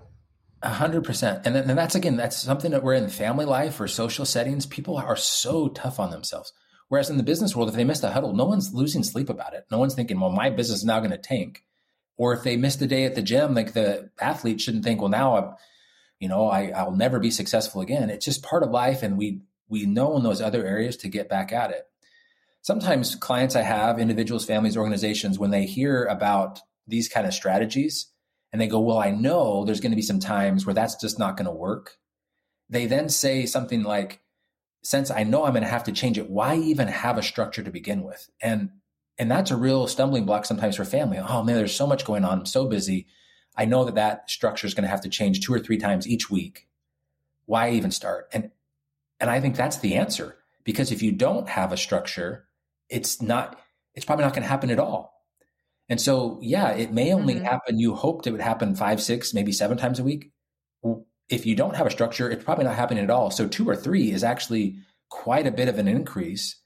[0.63, 1.41] A hundred percent.
[1.45, 4.65] And, then, and that's again that's something that we're in family life or social settings.
[4.65, 6.53] People are so tough on themselves.
[6.87, 9.53] Whereas in the business world if they miss the huddle no one's losing sleep about
[9.53, 9.65] it.
[9.71, 11.63] No one's thinking well my business is now going to tank
[12.21, 15.09] or if they missed a day at the gym like the athlete shouldn't think well
[15.09, 15.53] now i'm
[16.21, 18.11] you know, I, I'll never be successful again.
[18.11, 19.01] It's just part of life.
[19.01, 21.87] And we, we know in those other areas to get back at it.
[22.61, 28.11] Sometimes clients I have, individuals, families, organizations, when they hear about these kind of strategies
[28.53, 31.17] and they go, well, I know there's going to be some times where that's just
[31.17, 31.97] not going to work.
[32.69, 34.21] They then say something like,
[34.83, 37.63] since I know I'm going to have to change it, why even have a structure
[37.63, 38.29] to begin with?
[38.43, 38.69] And
[39.17, 41.17] and that's a real stumbling block sometimes for family.
[41.19, 42.39] Oh man, there's so much going on.
[42.39, 43.07] I'm so busy.
[43.55, 46.07] I know that that structure is going to have to change two or three times
[46.07, 46.67] each week.
[47.45, 48.29] Why even start?
[48.33, 48.51] And
[49.19, 52.47] and I think that's the answer because if you don't have a structure,
[52.89, 53.59] it's not
[53.93, 55.11] it's probably not going to happen at all.
[55.89, 57.43] And so, yeah, it may only mm-hmm.
[57.43, 57.77] happen.
[57.77, 60.31] You hoped it would happen five, six, maybe seven times a week.
[61.27, 63.29] If you don't have a structure, it's probably not happening at all.
[63.29, 64.77] So, two or three is actually
[65.09, 66.60] quite a bit of an increase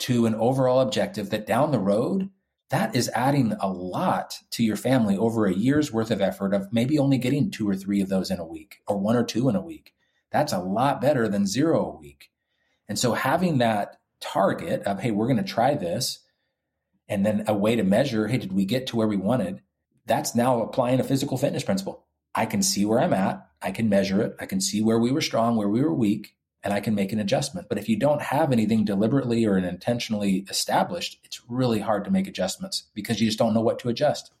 [0.00, 2.30] to an overall objective that down the road
[2.70, 6.72] that is adding a lot to your family over a year's worth of effort of
[6.72, 9.48] maybe only getting two or three of those in a week or one or two
[9.48, 9.94] in a week.
[10.32, 12.30] That's a lot better than zero a week.
[12.88, 16.20] And so having that target of, hey, we're going to try this,
[17.08, 19.60] and then a way to measure, hey, did we get to where we wanted?
[20.06, 22.06] That's now applying a physical fitness principle.
[22.34, 23.46] I can see where I'm at.
[23.62, 24.36] I can measure it.
[24.40, 27.12] I can see where we were strong, where we were weak and I can make
[27.12, 27.68] an adjustment.
[27.68, 32.26] But if you don't have anything deliberately or intentionally established, it's really hard to make
[32.26, 34.32] adjustments because you just don't know what to adjust.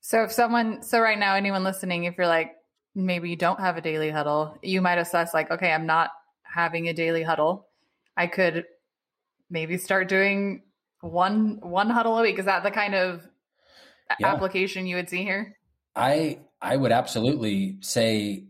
[0.00, 2.56] So if someone, so right now, anyone listening, if you're like,
[2.94, 6.10] maybe you don't have a daily huddle, you might assess like, okay, I'm not
[6.42, 7.68] having a daily huddle.
[8.16, 8.64] I could
[9.50, 10.62] maybe start doing
[11.00, 12.38] one one huddle a week.
[12.38, 13.28] Is that the kind of
[14.18, 14.32] yeah.
[14.32, 15.56] application you would see here?
[15.94, 18.44] I I would absolutely say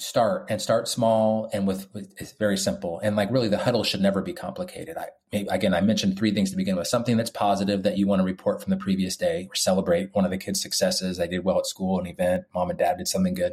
[0.00, 2.98] start and start small and with, with, it's very simple.
[3.00, 4.96] And like really the huddle should never be complicated.
[4.96, 6.86] I maybe, again i mentioned three things to begin with.
[6.86, 10.24] Something that's positive that you want to report from the previous day or celebrate one
[10.24, 11.18] of the kids successes.
[11.18, 12.44] They did well at school an event.
[12.54, 13.52] Mom and dad did something good.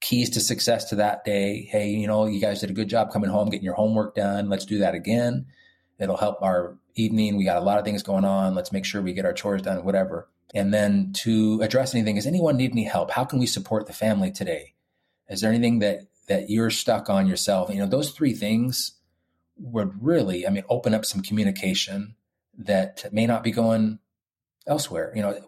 [0.00, 1.68] Keys to success to that day.
[1.70, 4.48] Hey you know you guys did a good job coming home getting your homework done.
[4.48, 5.46] Let's do that again.
[5.98, 7.36] It'll help our evening.
[7.36, 8.54] We got a lot of things going on.
[8.54, 10.28] Let's make sure we get our chores done whatever.
[10.54, 13.10] And then to address anything does anyone need any help?
[13.10, 14.74] How can we support the family today
[15.28, 17.70] is there anything that that you're stuck on yourself?
[17.70, 18.92] You know, those three things
[19.58, 22.16] would really, I mean, open up some communication
[22.58, 23.98] that may not be going
[24.66, 25.12] elsewhere.
[25.14, 25.40] You know,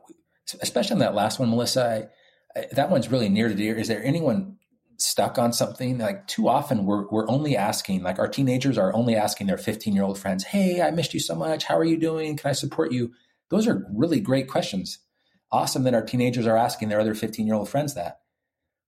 [0.61, 2.09] especially on that last one, Melissa.
[2.57, 3.77] I, I, that one's really near to dear.
[3.77, 4.57] Is there anyone
[4.97, 5.99] stuck on something?
[5.99, 9.95] Like too often, we're we're only asking, like our teenagers are only asking their 15
[9.95, 11.65] year old friends, "Hey, I missed you so much.
[11.65, 12.37] How are you doing?
[12.37, 13.13] Can I support you?"
[13.51, 14.99] Those are really great questions.
[15.51, 18.21] Awesome that our teenagers are asking their other 15 year old friends that.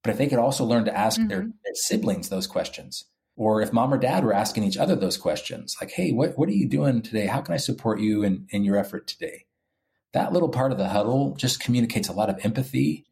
[0.03, 1.29] But if they could also learn to ask mm-hmm.
[1.29, 3.05] their, their, siblings those questions,
[3.37, 6.49] or if mom or dad were asking each other those questions, like, hey, what, what
[6.49, 7.27] are you doing today?
[7.27, 9.47] How can I support you in, in your effort today?
[10.13, 13.07] That little part of the huddle just communicates a lot of empathy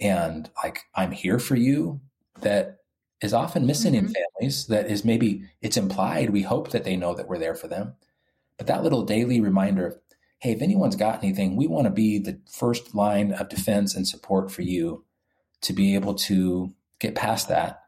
[0.00, 2.00] and like, I'm here for you
[2.40, 2.78] that
[3.20, 4.06] is often missing mm-hmm.
[4.06, 6.30] in families that is maybe it's implied.
[6.30, 7.94] We hope that they know that we're there for them.
[8.56, 9.98] But that little daily reminder of,
[10.38, 14.08] hey, if anyone's got anything, we want to be the first line of defense and
[14.08, 15.04] support for you
[15.62, 17.82] to be able to get past that,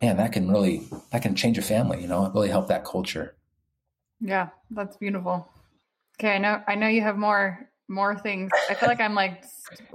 [0.00, 2.00] man, that can really that can change a family.
[2.00, 3.34] You know, it really help that culture.
[4.20, 5.48] Yeah, that's beautiful.
[6.18, 8.50] Okay, I know I know you have more more things.
[8.70, 9.44] I feel like I'm like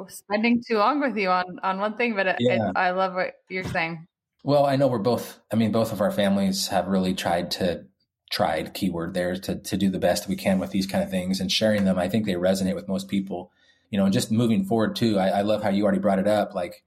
[0.08, 2.70] spending too long with you on on one thing, but it, yeah.
[2.70, 4.08] it, I love what you're saying.
[4.44, 5.40] Well, I know we're both.
[5.52, 7.86] I mean, both of our families have really tried to
[8.32, 11.40] tried keyword there to to do the best we can with these kind of things
[11.40, 11.98] and sharing them.
[11.98, 13.52] I think they resonate with most people.
[13.90, 15.18] You know, and just moving forward too.
[15.18, 16.54] I, I love how you already brought it up.
[16.54, 16.84] Like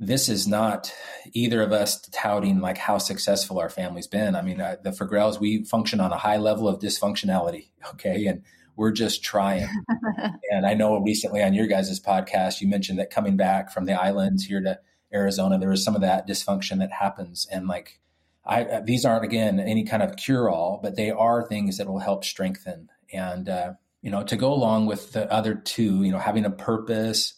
[0.00, 0.92] this is not
[1.32, 4.34] either of us touting like how successful our family's been.
[4.34, 7.68] I mean, uh, the Fagrells, we function on a high level of dysfunctionality.
[7.90, 8.24] Okay.
[8.24, 8.42] And
[8.76, 9.68] we're just trying.
[10.50, 13.92] and I know recently on your guys' podcast, you mentioned that coming back from the
[13.92, 14.78] islands here to
[15.12, 17.46] Arizona, there was some of that dysfunction that happens.
[17.52, 18.00] And like,
[18.44, 21.86] I, uh, these aren't again any kind of cure all, but they are things that
[21.86, 22.88] will help strengthen.
[23.12, 26.50] And, uh, you know, to go along with the other two, you know, having a
[26.50, 27.34] purpose,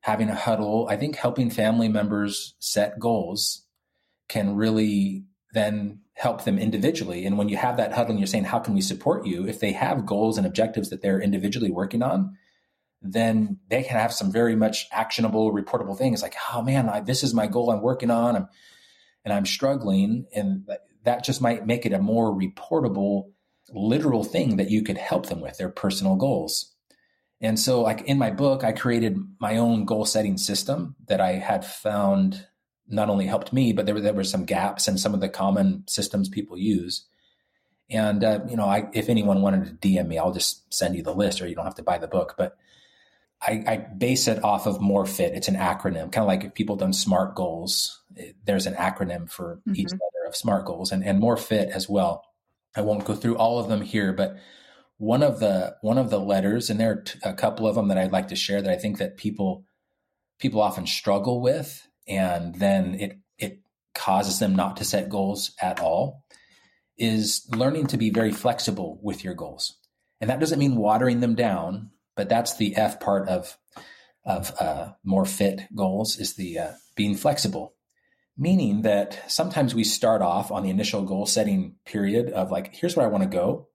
[0.00, 3.66] having a huddle, I think helping family members set goals
[4.28, 7.24] can really then help them individually.
[7.24, 9.46] And when you have that huddle and you're saying, how can we support you?
[9.46, 12.36] If they have goals and objectives that they're individually working on,
[13.00, 17.22] then they can have some very much actionable, reportable things like, oh man, I, this
[17.22, 18.36] is my goal I'm working on.
[18.36, 18.48] I'm,
[19.24, 20.66] and I'm struggling, and
[21.04, 23.30] that just might make it a more reportable,
[23.70, 26.74] literal thing that you could help them with their personal goals.
[27.40, 31.32] And so, like in my book, I created my own goal setting system that I
[31.32, 32.46] had found
[32.88, 35.28] not only helped me, but there were, there were some gaps in some of the
[35.28, 37.06] common systems people use.
[37.90, 41.02] And uh, you know, I, if anyone wanted to DM me, I'll just send you
[41.02, 42.34] the list, or you don't have to buy the book.
[42.36, 42.56] But
[43.40, 45.34] I, I base it off of MORE-FIT.
[45.34, 48.02] It's an acronym, kind of like if people done SMART goals.
[48.16, 49.76] It, there's an acronym for mm-hmm.
[49.76, 52.24] each letter of SMART goals, and, and MORE-FIT as well.
[52.76, 54.36] I won't go through all of them here, but
[54.98, 57.88] one of the one of the letters, and there are t- a couple of them
[57.88, 59.64] that I'd like to share that I think that people
[60.38, 63.60] people often struggle with, and then it it
[63.94, 66.24] causes them not to set goals at all.
[66.98, 69.76] Is learning to be very flexible with your goals,
[70.20, 73.56] and that doesn't mean watering them down, but that's the F part of
[74.24, 77.74] of uh, MORE-FIT goals is the uh, being flexible
[78.40, 82.94] meaning that sometimes we start off on the initial goal setting period of like here's
[82.94, 83.67] where i want to go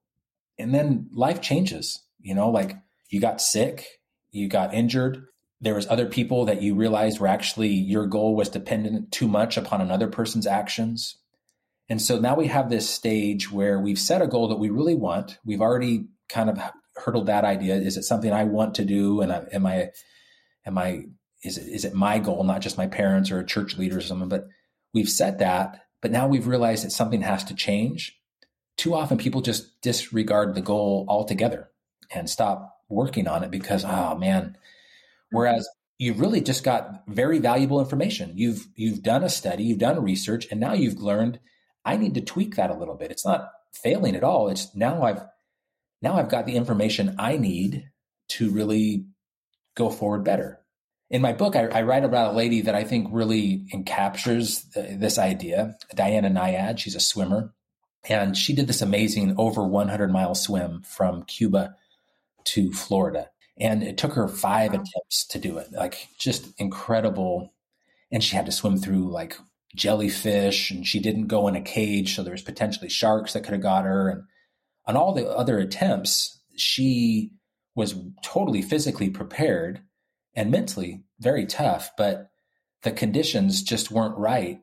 [0.58, 2.78] and then life changes, you know, like
[3.10, 3.86] you got sick,
[4.32, 5.26] you got injured.
[5.62, 9.58] There was other people that you realized were actually your goal was dependent too much
[9.58, 11.18] upon another person's actions.
[11.90, 14.96] And so now we have this stage where we've set a goal that we really
[14.96, 15.38] want.
[15.46, 16.60] We've already kind of
[16.96, 17.76] hurdled that idea.
[17.76, 19.22] Is it something I want to do?
[19.22, 19.90] And I, am I,
[20.66, 21.06] am I,
[21.44, 24.02] is it, is it my goal, not just my parents or a church leader or
[24.02, 24.30] something?
[24.30, 24.48] But
[24.94, 28.18] we've set that, but now we've realized that something has to change
[28.78, 31.70] too often people just disregard the goal altogether
[32.12, 34.58] and stop working on it because oh man.
[35.32, 36.06] Whereas mm-hmm.
[36.06, 38.34] you've really just got very valuable information.
[38.36, 41.40] You've you've done a study you've done research and now you've learned
[41.86, 43.12] i need to tweak that a little bit.
[43.12, 44.50] It's not failing at all.
[44.50, 45.22] It's now i've
[46.02, 47.90] now i've got the information i need
[48.30, 49.06] to really
[49.76, 50.60] go forward better.
[51.10, 54.98] In my book i, I write about a lady that i think really encaptures uh,
[54.98, 56.80] this idea diana nyad.
[56.80, 57.54] She's a swimmer
[58.10, 61.76] and she did this amazing over 100 mile swim from Cuba
[62.46, 63.30] to Florida.
[63.58, 64.82] And it took her five wow.
[64.82, 67.54] attempts to do it, like just incredible.
[68.12, 69.38] And she had to swim through like
[69.76, 72.16] jellyfish, and she didn't go in a cage.
[72.16, 74.10] So there was potentially sharks that could have got her.
[74.10, 74.24] And
[74.86, 77.32] on all the other attempts, she
[77.76, 79.82] was totally physically prepared
[80.36, 82.30] and mentally very tough, but
[82.82, 84.60] the conditions just weren't right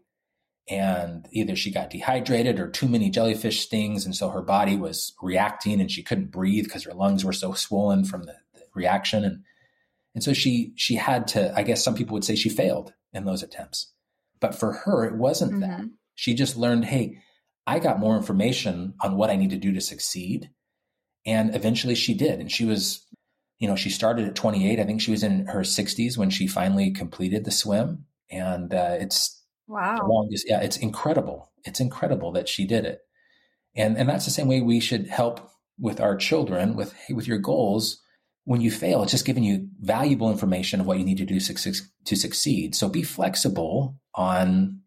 [0.70, 5.12] and either she got dehydrated or too many jellyfish stings and so her body was
[5.20, 9.24] reacting and she couldn't breathe because her lungs were so swollen from the, the, reaction.
[9.24, 9.42] And
[10.14, 13.24] and so she she had to i guess some people would say she failed in
[13.24, 13.92] those attempts.
[14.38, 15.61] But for her it wasn't mm-hmm.
[15.61, 17.18] that she just learned hey
[17.66, 20.50] i got more information on what i need to do to succeed.
[21.26, 22.40] And eventually she did.
[22.40, 23.04] And she was
[23.59, 26.46] you know she started at 28 i think she was in her 60s when she
[26.46, 28.06] finally completed the swim.
[28.30, 29.39] And uh, it's
[29.70, 30.09] Wow.
[30.09, 31.52] Longest, yeah, it's incredible.
[31.64, 33.02] It's incredible that she did it.
[33.76, 37.38] And and that's the same way we should help with our children with with your
[37.38, 38.02] goals.
[38.44, 41.38] When you fail, it's just giving you valuable information of what you need to do
[41.38, 42.74] to succeed.
[42.74, 44.80] So be flexible on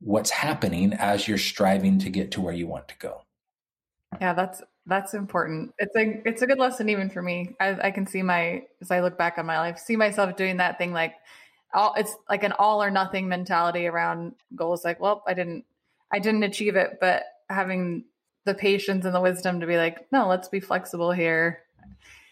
[0.00, 3.20] what's happening as you're striving to get to where you want to go.
[4.22, 5.74] Yeah, that's that's important.
[5.78, 7.56] It's a it's a good lesson even for me.
[7.60, 10.56] I, I can see my as I look back on my life, see myself doing
[10.56, 11.12] that thing like
[11.72, 14.84] all it's like an all or nothing mentality around goals.
[14.84, 15.64] Like well i didn't
[16.12, 18.04] i didn't achieve it but having
[18.44, 21.60] the patience and the wisdom to be like no let's be flexible here.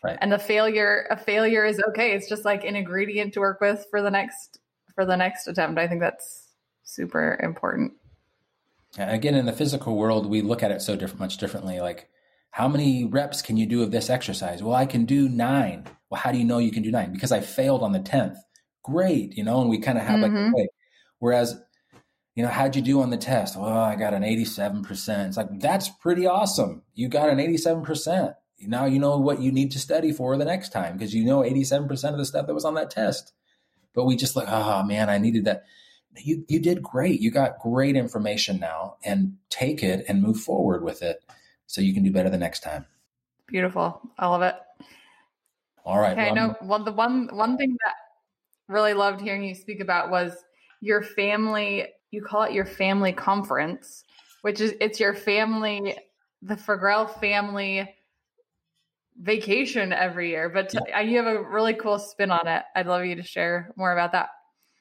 [0.03, 0.17] Right.
[0.21, 2.13] and the failure a failure is okay.
[2.13, 4.61] It's just like an ingredient to work with for the next
[4.95, 5.79] for the next attempt.
[5.79, 6.49] I think that's
[6.85, 7.95] super important.
[8.97, 11.81] Again in the physical world we look at it so different much differently.
[11.81, 12.09] Like
[12.51, 14.63] how many reps can you do of this exercise?
[14.63, 15.85] Well i can do nine.
[16.11, 17.13] Well how do you know you can do nine?
[17.13, 18.39] Because i failed on the 10th
[18.83, 20.55] great, you know, and we kind of have mm-hmm.
[20.55, 20.69] like,
[21.19, 21.61] whereas,
[22.35, 23.59] you know, how'd you do on the test?
[23.59, 25.27] Well, I got an 87%.
[25.27, 26.83] It's like, that's pretty awesome.
[26.95, 28.35] You got an 87%.
[28.61, 31.43] Now you know what you need to study for the next time because you know
[31.43, 33.33] 87% of the stuff that was on that test.
[33.95, 35.65] But we just like, oh man, I needed that.
[36.17, 37.21] You you did great.
[37.21, 41.23] You got great information now and take it and move forward with it
[41.67, 42.87] so you can do better the next time.
[43.47, 44.01] Beautiful.
[44.19, 44.57] I love it.
[45.85, 46.13] All right.
[46.13, 47.95] Okay, well, I know well, the one one thing that
[48.69, 50.33] really loved hearing you speak about was
[50.81, 54.05] your family, you call it your family conference,
[54.43, 55.97] which is it's your family,
[56.43, 57.95] the Fagrell family
[59.21, 60.49] vacation every year.
[60.49, 61.01] But yeah.
[61.01, 62.63] you have a really cool spin on it.
[62.75, 64.29] I'd love you to share more about that.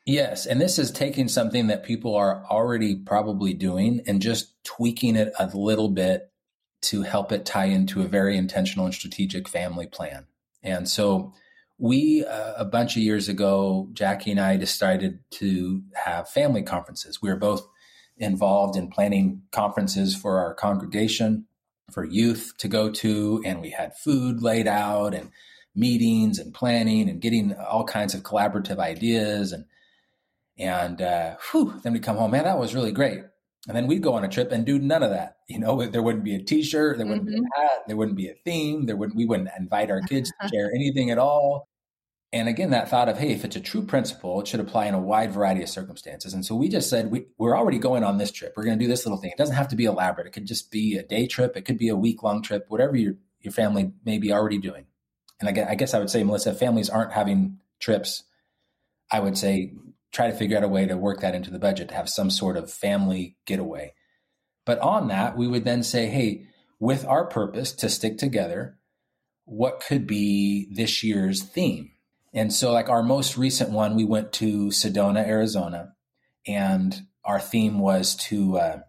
[0.06, 0.46] Yes.
[0.46, 5.34] And this is taking something that people are already probably doing and just tweaking it
[5.38, 6.32] a little bit
[6.84, 10.28] to help it tie into a very intentional and strategic family plan.
[10.64, 11.34] And so
[11.80, 17.22] we uh, a bunch of years ago jackie and i decided to have family conferences
[17.22, 17.68] we were both
[18.20, 21.46] involved in planning conferences for our congregation,
[21.92, 25.32] for youth to go to, and we had food laid out and
[25.76, 29.66] meetings and planning and getting all kinds of collaborative ideas and
[30.60, 33.22] and uh, whew, then we come home, man, that was really great.
[33.68, 35.38] And then we'd go on a trip and do none of that.
[35.48, 37.36] You know, there wouldn't be a T-shirt, there wouldn't mm-hmm.
[37.36, 37.62] be a mm-hmm.
[37.62, 40.72] hat, there wouldn't be a theme, there wouldn't we wouldn't invite our kids to share
[40.74, 41.68] anything at all.
[42.34, 44.94] And again, that thought of, hey, if it's a true principle, it should apply in
[44.94, 46.34] a wide variety of circumstances.
[46.34, 48.54] And so we just said, we, we're already going on this trip.
[48.56, 49.32] We're going to do this little thing.
[49.32, 50.28] It doesn't have to be elaborate.
[50.28, 51.56] It could just be a day trip.
[51.56, 54.88] It could be a week long trip, whatever your, your family may be already doing.
[55.40, 58.24] And I guess, I guess I would say, Melissa, if families aren't having trips,
[59.10, 59.74] I would say
[60.18, 62.32] try to figure out a way to work that into the budget to have some
[62.32, 63.94] sort of family getaway.
[64.66, 66.48] But on that, we would then say, hey,
[66.80, 68.80] with our purpose to stick together,
[69.46, 71.92] what could be this year's theme?
[72.34, 75.94] And so, like our most recent one, we went to Sedona, Arizona,
[76.48, 78.80] and our theme was to uh,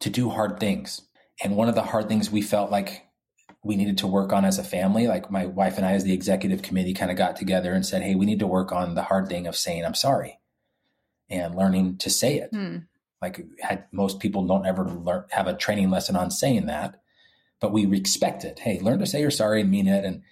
[0.00, 1.00] to do hard things.
[1.42, 3.06] And one of the hard things we felt like
[3.64, 6.12] we needed to work on as a family, like my wife and I, as the
[6.12, 9.02] executive committee, kind of got together and said, "Hey, we need to work on the
[9.02, 10.39] hard thing of saying I'm sorry."
[11.30, 12.52] And learning to say it.
[12.52, 12.86] Mm.
[13.22, 17.00] Like had, most people don't ever learn have a training lesson on saying that,
[17.60, 18.58] but we expect it.
[18.58, 20.22] Hey, learn to say you're sorry and mean it, and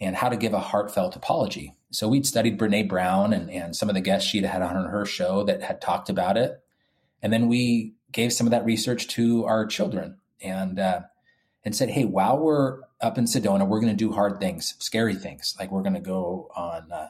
[0.00, 1.74] and how to give a heartfelt apology.
[1.90, 5.06] So we'd studied Brene Brown and, and some of the guests she'd had on her
[5.06, 6.62] show that had talked about it,
[7.22, 11.00] and then we gave some of that research to our children and uh,
[11.64, 15.14] and said, hey, while we're up in Sedona, we're going to do hard things, scary
[15.14, 16.92] things, like we're going to go on.
[16.92, 17.08] Uh,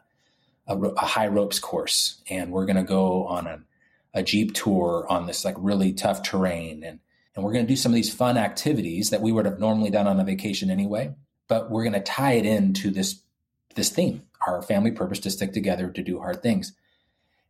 [0.66, 3.60] a, a high ropes course and we're going to go on a,
[4.14, 6.98] a jeep tour on this like really tough terrain and
[7.34, 9.88] and we're going to do some of these fun activities that we would have normally
[9.88, 11.14] done on a vacation anyway
[11.48, 13.22] but we're going to tie it into this
[13.74, 14.22] this theme.
[14.46, 16.72] Our family purpose to stick together to do hard things.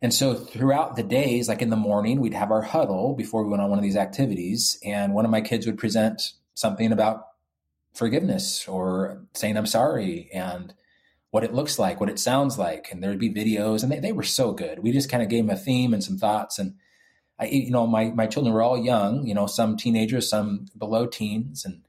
[0.00, 3.50] And so throughout the days like in the morning we'd have our huddle before we
[3.50, 7.28] went on one of these activities and one of my kids would present something about
[7.94, 10.72] forgiveness or saying i'm sorry and
[11.32, 14.12] what it looks like, what it sounds like, and there'd be videos, and they, they
[14.12, 14.80] were so good.
[14.80, 16.74] We just kind of gave them a theme and some thoughts, and
[17.40, 21.06] I, you know, my my children were all young, you know, some teenagers, some below
[21.06, 21.86] teens, and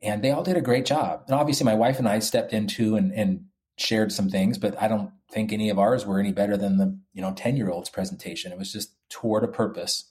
[0.00, 1.24] and they all did a great job.
[1.26, 3.44] And obviously, my wife and I stepped into and and
[3.76, 6.98] shared some things, but I don't think any of ours were any better than the
[7.12, 8.50] you know ten year olds presentation.
[8.50, 10.10] It was just toward a purpose,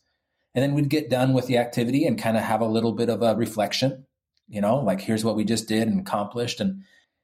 [0.53, 3.09] and then we'd get done with the activity and kind of have a little bit
[3.09, 4.05] of a reflection,
[4.47, 6.83] you know, like here's what we just did and accomplished, and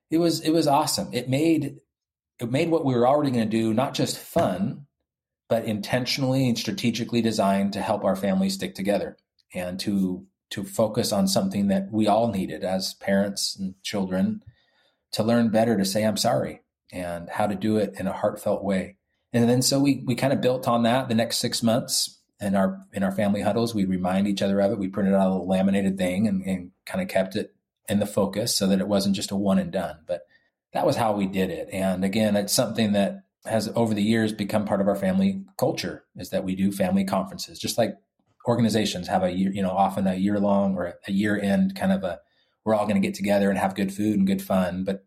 [0.10, 1.10] it was it was awesome.
[1.14, 1.78] It made
[2.40, 4.86] it made what we were already going to do not just fun,
[5.48, 9.18] but intentionally and strategically designed to help our family stick together
[9.54, 14.42] and to to focus on something that we all needed as parents and children
[15.12, 18.64] to learn better to say I'm sorry and how to do it in a heartfelt
[18.64, 18.98] way.
[19.32, 22.56] And then so we we kind of built on that the next six months in
[22.56, 23.76] our in our family huddles.
[23.76, 24.80] We remind each other of it.
[24.80, 27.54] We printed out a laminated thing and, and kind of kept it
[27.90, 29.98] in the focus so that it wasn't just a one and done.
[30.06, 30.22] But
[30.74, 31.70] that was how we did it.
[31.74, 36.04] And again, it's something that has over the years become part of our family culture
[36.16, 37.96] is that we do family conferences, just like
[38.48, 41.92] organizations have a year, you know, often a year long or a year end kind
[41.92, 42.20] of a,
[42.64, 44.84] we're all going to get together and have good food and good fun.
[44.84, 45.04] But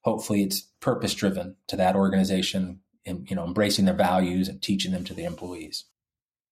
[0.00, 4.92] hopefully it's purpose driven to that organization and, you know, embracing their values and teaching
[4.92, 5.84] them to the employees.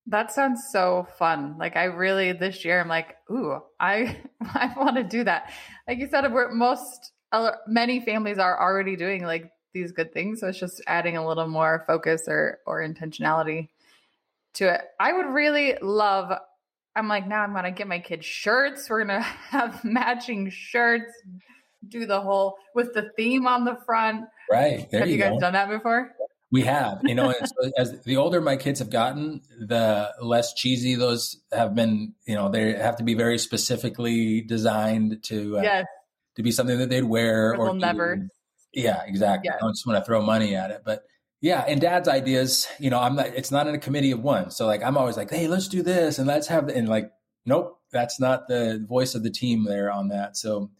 [0.09, 1.55] That sounds so fun.
[1.59, 5.51] Like I really this year I'm like, ooh, I I want to do that.
[5.87, 7.11] Like you said, we're most
[7.67, 11.47] many families are already doing like these good things, so it's just adding a little
[11.47, 13.69] more focus or or intentionality
[14.55, 14.81] to it.
[14.99, 16.31] I would really love.
[16.95, 18.89] I'm like now I'm gonna get my kids shirts.
[18.89, 21.11] We're gonna have matching shirts.
[21.87, 24.25] Do the whole with the theme on the front.
[24.51, 24.91] Right.
[24.91, 25.39] Have you, you guys go.
[25.39, 26.15] done that before?
[26.51, 30.95] We have, you know, so as the older my kids have gotten, the less cheesy
[30.95, 32.15] those have been.
[32.25, 35.85] You know, they have to be very specifically designed to uh, yes.
[36.37, 38.27] to be something that they'd wear or, or never.
[38.73, 39.49] Yeah, exactly.
[39.49, 39.57] Yeah.
[39.57, 41.03] I don't just want to throw money at it, but
[41.41, 43.27] yeah, and dad's ideas, you know, I'm not.
[43.27, 45.83] It's not in a committee of one, so like I'm always like, hey, let's do
[45.83, 47.11] this and let's have, and like,
[47.45, 50.35] nope, that's not the voice of the team there on that.
[50.35, 50.71] So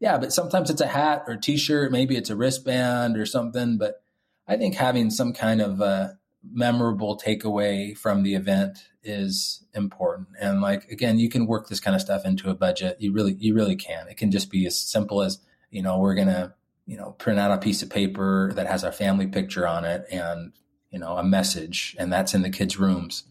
[0.00, 3.78] yeah, but sometimes it's a hat or a t-shirt, maybe it's a wristband or something,
[3.78, 4.03] but
[4.46, 6.18] I think having some kind of a
[6.52, 10.28] memorable takeaway from the event is important.
[10.40, 12.96] And like again, you can work this kind of stuff into a budget.
[13.00, 14.08] You really you really can.
[14.08, 15.38] It can just be as simple as,
[15.70, 16.52] you know, we're going to,
[16.86, 20.04] you know, print out a piece of paper that has our family picture on it
[20.10, 20.52] and,
[20.90, 23.24] you know, a message and that's in the kids' rooms.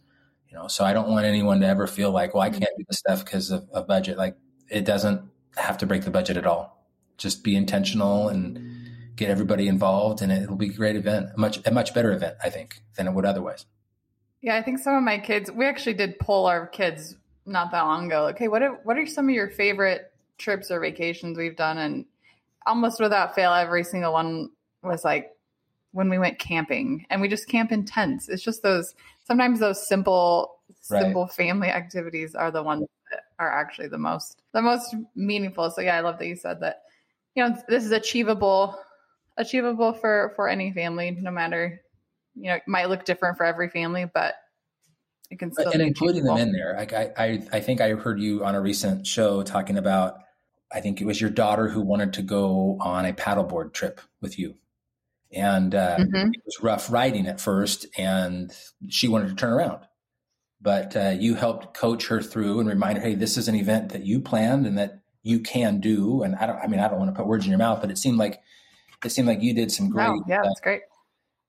[0.49, 2.84] You know, so I don't want anyone to ever feel like, well, I can't do
[2.88, 4.18] this stuff because of, of budget.
[4.18, 4.38] Like
[4.70, 5.22] it doesn't
[5.55, 6.88] have to break the budget at all.
[7.18, 8.72] Just be intentional and
[9.16, 12.36] get everybody involved, and it'll be a great event, a much a much better event,
[12.43, 13.66] I think, than it would otherwise.
[14.41, 17.84] Yeah, I think some of my kids, we actually did poll our kids not that
[17.84, 18.28] long ago.
[18.28, 21.78] Okay, what are, what are some of your favorite trips or vacations we've done?
[21.78, 22.05] And
[22.66, 24.49] almost without fail, every single one
[24.82, 25.32] was like
[25.93, 28.28] when we went camping and we just camp in tents.
[28.28, 28.95] It's just those,
[29.26, 30.59] sometimes those simple,
[30.89, 31.03] Right.
[31.03, 35.72] simple family activities are the ones that are actually the most, the most meaningful.
[35.72, 36.84] So yeah, I love that you said that,
[37.36, 38.78] you know, this is achievable,
[39.38, 41.81] achievable for, for any family, no matter,
[42.36, 44.36] you know, it might look different for every family, but
[45.29, 46.75] it can still and be including them in there.
[46.77, 50.19] Like I, I, I think I heard you on a recent show talking about.
[50.71, 54.39] I think it was your daughter who wanted to go on a paddleboard trip with
[54.39, 54.55] you,
[55.31, 56.34] and uh, Mhm.
[56.34, 58.51] it was rough riding at first, and
[58.89, 59.86] she wanted to turn around.
[60.61, 63.89] But uh, you helped coach her through and remind her, "Hey, this is an event
[63.89, 66.99] that you planned and that you can do." And I don't, I mean, I don't
[66.99, 68.39] want to put words in your mouth, but it seemed like
[69.05, 70.81] it seemed like you did some great, Wow, yeah, uh, that's great.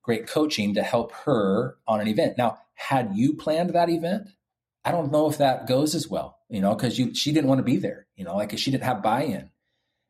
[0.03, 2.37] great coaching to help her on an event.
[2.39, 4.29] Now, had you planned that event,
[4.85, 7.59] I don't know if that goes as well, you know, because you she didn't want
[7.59, 9.51] to be there, you know, like she didn't have buy-in.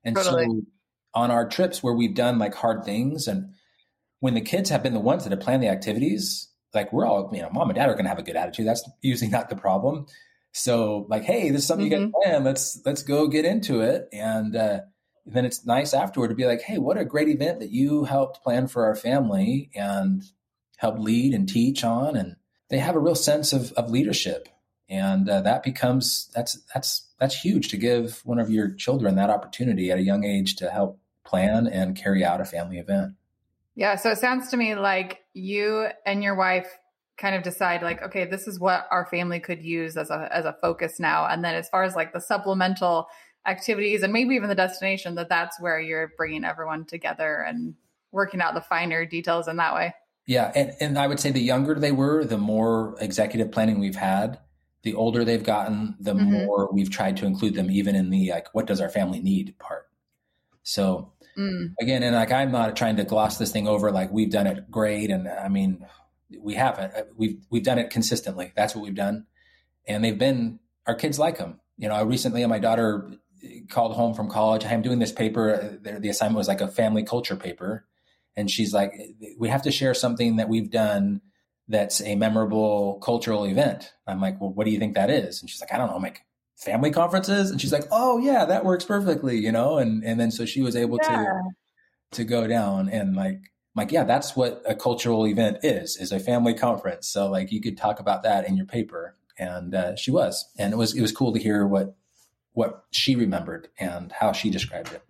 [0.04, 0.46] And Totally.
[0.46, 0.62] so
[1.14, 3.50] on our trips where we've done like hard things and
[4.20, 7.30] when the kids have been the ones that have planned the activities, like we're all,
[7.32, 8.66] you know, mom and dad are gonna have a good attitude.
[8.66, 10.06] That's usually not the problem.
[10.52, 12.10] So like, hey, this is something you Mhm.
[12.12, 12.44] guys plan.
[12.44, 14.08] Let's let's go get into it.
[14.12, 14.80] And uh
[15.26, 18.42] then it's nice afterward to be like, hey, what a great event that you helped
[18.42, 20.22] plan for our family and
[20.76, 22.16] help lead and teach on.
[22.16, 22.36] And
[22.68, 24.48] they have a real sense of, of leadership.
[24.88, 29.30] And uh, that becomes, that's, that's, that's huge to give one of your children that
[29.30, 33.14] opportunity at a young age to help plan and carry out a family event.
[33.74, 36.68] Yeah, so it sounds to me like you and your wife
[37.16, 40.44] kind of decide like, okay, this is what our family could use as a as
[40.44, 43.06] a focus now, and then as far as like the supplemental
[43.46, 47.74] activities and maybe even the destination, that that's where you're bringing everyone together and
[48.12, 49.94] working out the finer details in that way.
[50.26, 50.50] Yeah.
[50.54, 54.38] And, and I would say the younger they were, the more executive planning we've had.
[54.82, 56.44] The older they've gotten, the Mhm.
[56.46, 59.58] more we've tried to include them even in the like, what does our family need
[59.58, 59.88] part.
[60.62, 64.30] So Mm, again, and like I'm not trying to gloss this thing over like we've
[64.30, 65.84] done it great, and I mean
[66.38, 66.92] we haven't.
[67.16, 68.52] We've we've done it consistently.
[68.54, 69.26] That's what we've done,
[69.88, 71.60] and they've been our kids like them.
[71.76, 73.10] You know, recently my daughter
[73.70, 74.64] called home from college.
[74.64, 75.78] I'm doing this paper.
[75.82, 77.86] The, the assignment was like a family culture paper,
[78.36, 78.92] and she's like,
[79.38, 81.20] "We have to share something that we've done
[81.68, 85.50] that's a memorable cultural event." I'm like, "Well, what do you think that is?" And
[85.50, 86.22] she's like, "I don't know." I'm like,
[86.56, 90.30] family conferences and she's like oh yeah that works perfectly you know and and then
[90.30, 91.40] so she was able to Yeah.
[92.12, 93.40] to go down and like
[93.74, 97.60] like yeah that's what a cultural event is is a family conference so like you
[97.60, 101.00] could talk about that in your paper and uh, she was and it was it
[101.00, 101.96] was cool to hear what
[102.54, 105.02] what she remembered and how she described it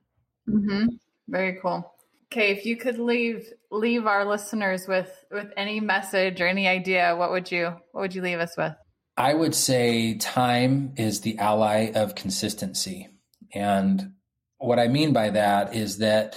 [0.49, 0.87] hmm
[1.29, 1.91] Very cool.
[2.33, 7.15] Okay, if you could leave leave our listeners with with any message or any idea,
[7.17, 8.75] what would you what would you leave us with?
[9.17, 13.09] I would say time is the ally of consistency.
[13.55, 14.15] And
[14.59, 16.37] what I mean by that is that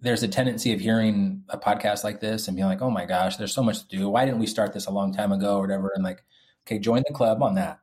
[0.00, 3.36] there's a tendency of hearing a podcast like this and being like, oh my gosh,
[3.36, 4.08] there's so much to do.
[4.08, 5.92] Why didn't we start this a long time ago or whatever?
[5.94, 6.24] And like,
[6.66, 7.78] okay, join the club on that.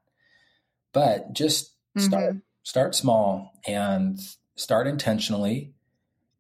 [0.91, 4.19] But just start start small and
[4.55, 5.73] start intentionally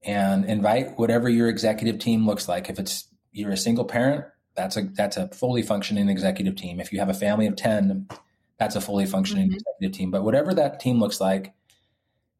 [0.03, 2.69] and invite whatever your executive team looks like.
[2.69, 4.25] If it's you're a single parent,
[4.55, 6.79] that's a that's a fully functioning executive team.
[6.79, 8.07] If you have a family of 10,
[8.57, 9.55] that's a fully functioning Mhm.
[9.55, 10.11] executive team.
[10.11, 11.53] But whatever that team looks like,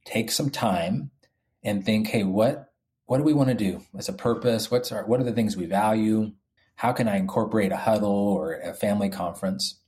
[0.06, 1.12] take some time
[1.64, 2.68] and think, hey, what
[3.06, 4.72] what do we want to do as a purpose?
[4.72, 6.32] What's our what are the things we value?
[6.76, 9.80] How can I incorporate a huddle or a family conference?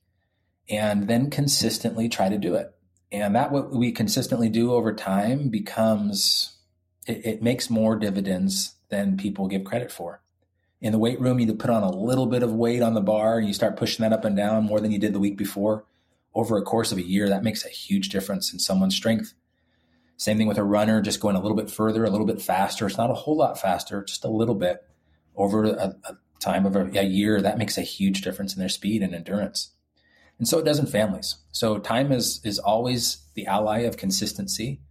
[0.70, 2.74] And then consistently try to do it.
[3.14, 6.58] And that what we consistently do over time becomes
[7.06, 10.22] it, it makes more dividends than people give credit for.
[10.82, 13.38] In the weight room, you put on a little bit of weight on the bar
[13.38, 15.86] and you start pushing that up and down more than you did the week before.
[16.34, 19.34] Over a course of a year, that makes a huge difference in someone's strength.
[20.18, 22.88] Same thing with a runner, just going a little bit further, a little bit faster.
[22.88, 24.84] It's not a whole lot faster, just a little bit
[25.36, 27.40] over a, a time of a, a year.
[27.42, 29.72] That makes a huge difference in their speed and endurance.
[30.40, 31.38] And so it does in families.
[31.52, 34.82] So time is is always the ally of consistency.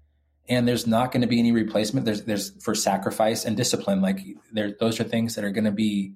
[0.49, 2.07] And there's not going to be any replacement.
[2.07, 4.21] There's there's for sacrifice and discipline like
[4.53, 6.15] there those are things that are going to be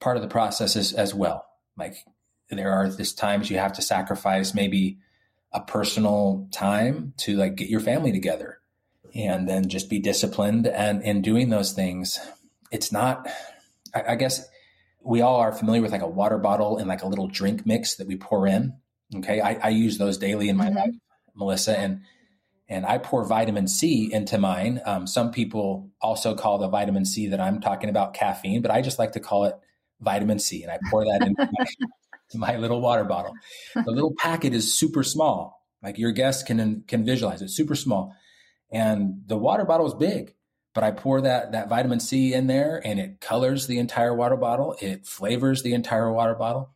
[0.00, 1.46] part of the process as, as well.
[1.76, 1.96] Like
[2.50, 4.98] there are this times you have to sacrifice maybe
[5.52, 8.58] a personal time to like get your family together
[9.14, 12.18] and then just be disciplined and in doing those things.
[12.70, 13.26] It's not
[13.94, 14.46] I, I guess
[15.04, 17.96] we all are familiar with like a water bottle and like a little drink mix
[17.96, 18.74] that we pour in
[19.16, 20.76] okay i, I use those daily in my Mhm.
[20.76, 20.94] life
[21.34, 22.00] melissa and
[22.68, 24.80] and I pour vitamin C into mine.
[24.84, 28.80] Um, some people also call the vitamin C that I'm talking about caffeine, but I
[28.80, 29.54] just like to call it
[30.00, 31.46] vitamin C, and I pour that into
[32.34, 33.34] my, my little water bottle.
[33.84, 38.14] The little packet is super small, like your guests can can visualize it, super small,
[38.72, 40.34] and the water bottle is big.
[40.74, 44.36] But I pour that that vitamin C in there, and it colors the entire water
[44.36, 44.76] bottle.
[44.80, 46.70] It flavors the entire water bottle.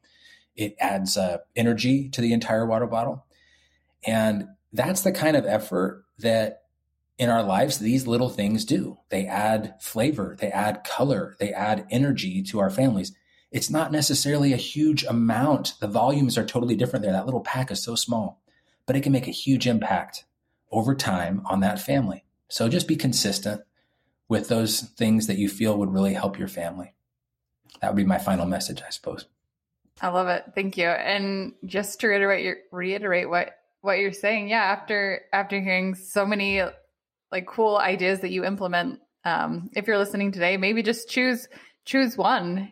[0.57, 3.27] It adds uh, energy to the entire water bottle,
[4.07, 6.63] and that's the kind of effort that
[7.19, 8.99] in our lives these little things do.
[9.09, 13.13] They add flavor, they add color, they add energy to our families
[13.51, 15.75] it's not necessarily a huge amount.
[15.81, 17.13] The volumes are totally different there.
[17.13, 18.43] That little pack is so small,
[18.87, 20.25] but it can make a huge impact
[20.71, 22.25] over time on that family.
[22.49, 23.63] So just be consistent
[24.29, 26.95] with those things that you feel would really help your family.
[27.81, 29.27] That would be my final message, I suppose.
[30.01, 30.45] I love it.
[30.55, 30.87] Thank you.
[30.87, 33.51] And just to reiterate your reiterate what
[33.81, 36.63] what you're saying, yeah, after after hearing so many
[37.33, 41.49] like cool ideas that you implement, um, if you're listening today, maybe just choose
[41.89, 42.71] choose one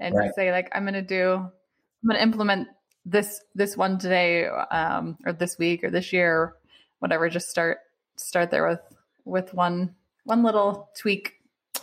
[0.00, 0.34] and right.
[0.34, 2.68] say like i'm going to do i'm going to implement
[3.06, 6.56] this this one today um, or this week or this year or
[6.98, 7.78] whatever just start
[8.16, 8.80] start there with
[9.24, 9.94] with one
[10.28, 11.34] one little tweak.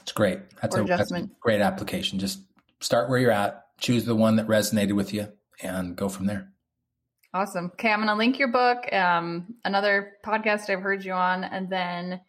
[0.02, 0.40] It's great.
[0.62, 2.20] That's a, that's a great application.
[2.20, 2.40] Just
[2.80, 5.28] start where you're at choose the one that resonated with you
[5.62, 6.52] and go from there.
[7.34, 7.66] Awesome.
[7.74, 11.70] Okay i'm going to link your book um, another podcast i've heard you on and
[11.70, 12.22] then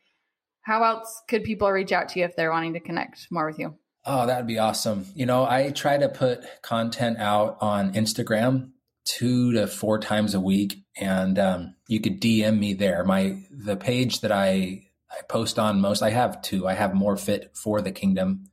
[0.62, 3.61] how else could people reach out to you if they're wanting to connect more with
[3.61, 3.77] you?
[4.05, 5.07] Oh, that'd be awesome.
[5.14, 8.71] You know, I try to put content out on Instagram
[9.05, 13.05] two to four times a week, and um, you could DM me there.
[13.05, 16.67] My the page that I I post on most, I have two.
[16.67, 18.51] I have More Fit for the Kingdom,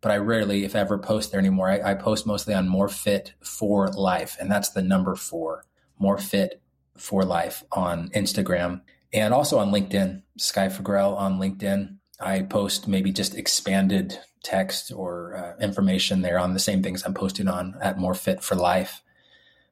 [0.00, 1.70] but I rarely, if ever, post there anymore.
[1.70, 5.64] I, I post mostly on More Fit for Life, and that's the number four.
[5.98, 6.60] More Fit
[6.96, 8.82] for Life on Instagram
[9.12, 10.22] and also on LinkedIn.
[10.36, 11.96] Sky Fagrell on LinkedIn.
[12.20, 17.14] I post maybe just expanded text or uh, information there on the same things I'm
[17.14, 19.02] posting on at More Fit for Life.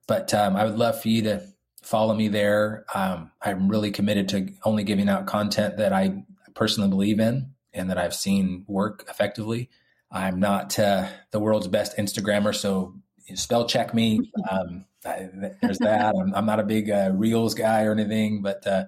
[0.07, 1.43] But um, I would love for you to
[1.83, 2.85] follow me there.
[2.95, 6.25] Um, I'm really committed to only giving out content that I
[6.55, 9.69] personally believe in and that I've seen work effectively.
[10.11, 12.95] I'm not uh, the world's best Instagrammer, so
[13.35, 14.21] spell check me.
[14.51, 15.29] Um, I,
[15.63, 16.15] there's that.
[16.15, 18.85] I'm, I'm, not a big uh, Reels guy or anything, but uh,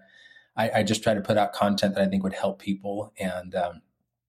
[0.57, 3.12] I, I, just try to put out content that I think would help people.
[3.18, 3.82] And um,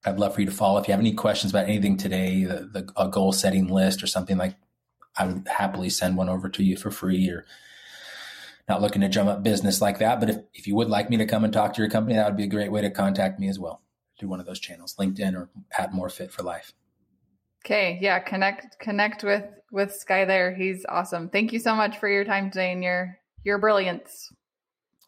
[0.04, 0.80] I'd love for you to follow.
[0.80, 4.06] If you have any questions about anything today, the, the a goal setting list or
[4.06, 4.56] something like,
[5.16, 7.46] I would happily send one over to you for free or
[8.68, 10.20] not looking to drum up business like that.
[10.20, 12.26] But if, if you would like me to come and talk to your company, that
[12.26, 13.82] would be a great way to contact me as well
[14.18, 16.72] through one of those channels, LinkedIn or at More Fit for Life.
[17.64, 17.98] Okay.
[18.00, 18.18] Yeah.
[18.20, 20.54] Connect, connect with, with Sky there.
[20.54, 21.28] He's awesome.
[21.28, 24.32] Thank you so much for your time today and your, your brilliance.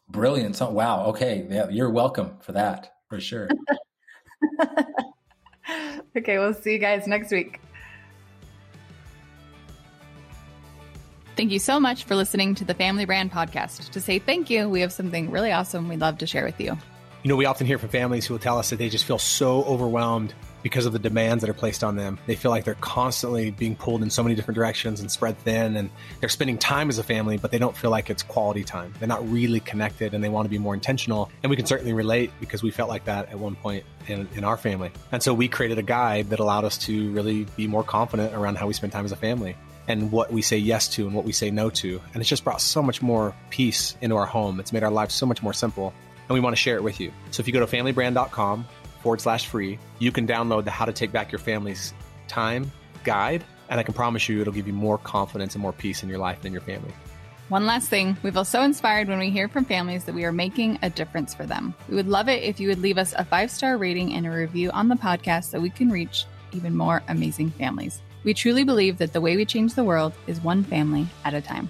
[0.09, 0.61] Brilliance.
[0.61, 1.05] Oh, wow.
[1.07, 1.47] Okay.
[1.49, 1.69] Yeah.
[1.69, 3.49] You're welcome for that for sure.
[6.17, 7.59] okay, we'll see you guys next week.
[11.39, 13.91] Thank you so much for listening to the Family Brand Podcast.
[13.91, 16.77] To say thank you, we have something really awesome we'd love to share with you.
[17.23, 19.19] You know, we often hear from families who will tell us that they just feel
[19.19, 20.33] so overwhelmed
[20.63, 22.19] because of the demands that are placed on them.
[22.25, 25.77] They feel like they're constantly being pulled in so many different directions and spread thin,
[25.77, 28.93] and they're spending time as a family, but they don't feel like it's quality time.
[28.99, 31.31] They're not really connected and they want to be more intentional.
[31.41, 34.43] And we can certainly relate because we felt like that at one point in, in
[34.43, 34.91] our family.
[35.13, 38.57] And so we created a guide that allowed us to really be more confident around
[38.57, 39.55] how we spend time as a family
[39.89, 41.99] and what we say yes to and what we say no to.
[42.13, 44.59] And it's just brought so much more peace into our home.
[44.59, 45.93] It's made our lives so much more simple.
[46.29, 47.11] And we want to share it with you.
[47.31, 48.67] So if you go to familybrand.com
[49.01, 51.93] forward slash free, you can download the How to Take Back Your Family's
[52.27, 52.71] Time
[53.03, 53.43] guide.
[53.67, 56.19] And I can promise you it'll give you more confidence and more peace in your
[56.19, 56.93] life and in your family.
[57.47, 60.31] One last thing, we feel so inspired when we hear from families that we are
[60.31, 61.73] making a difference for them.
[61.87, 64.29] We would love it if you would leave us a five star rating and a
[64.29, 68.03] review on the podcast so we can reach even more amazing families.
[68.23, 71.41] We truly believe that the way we change the world is one family at a
[71.41, 71.69] time.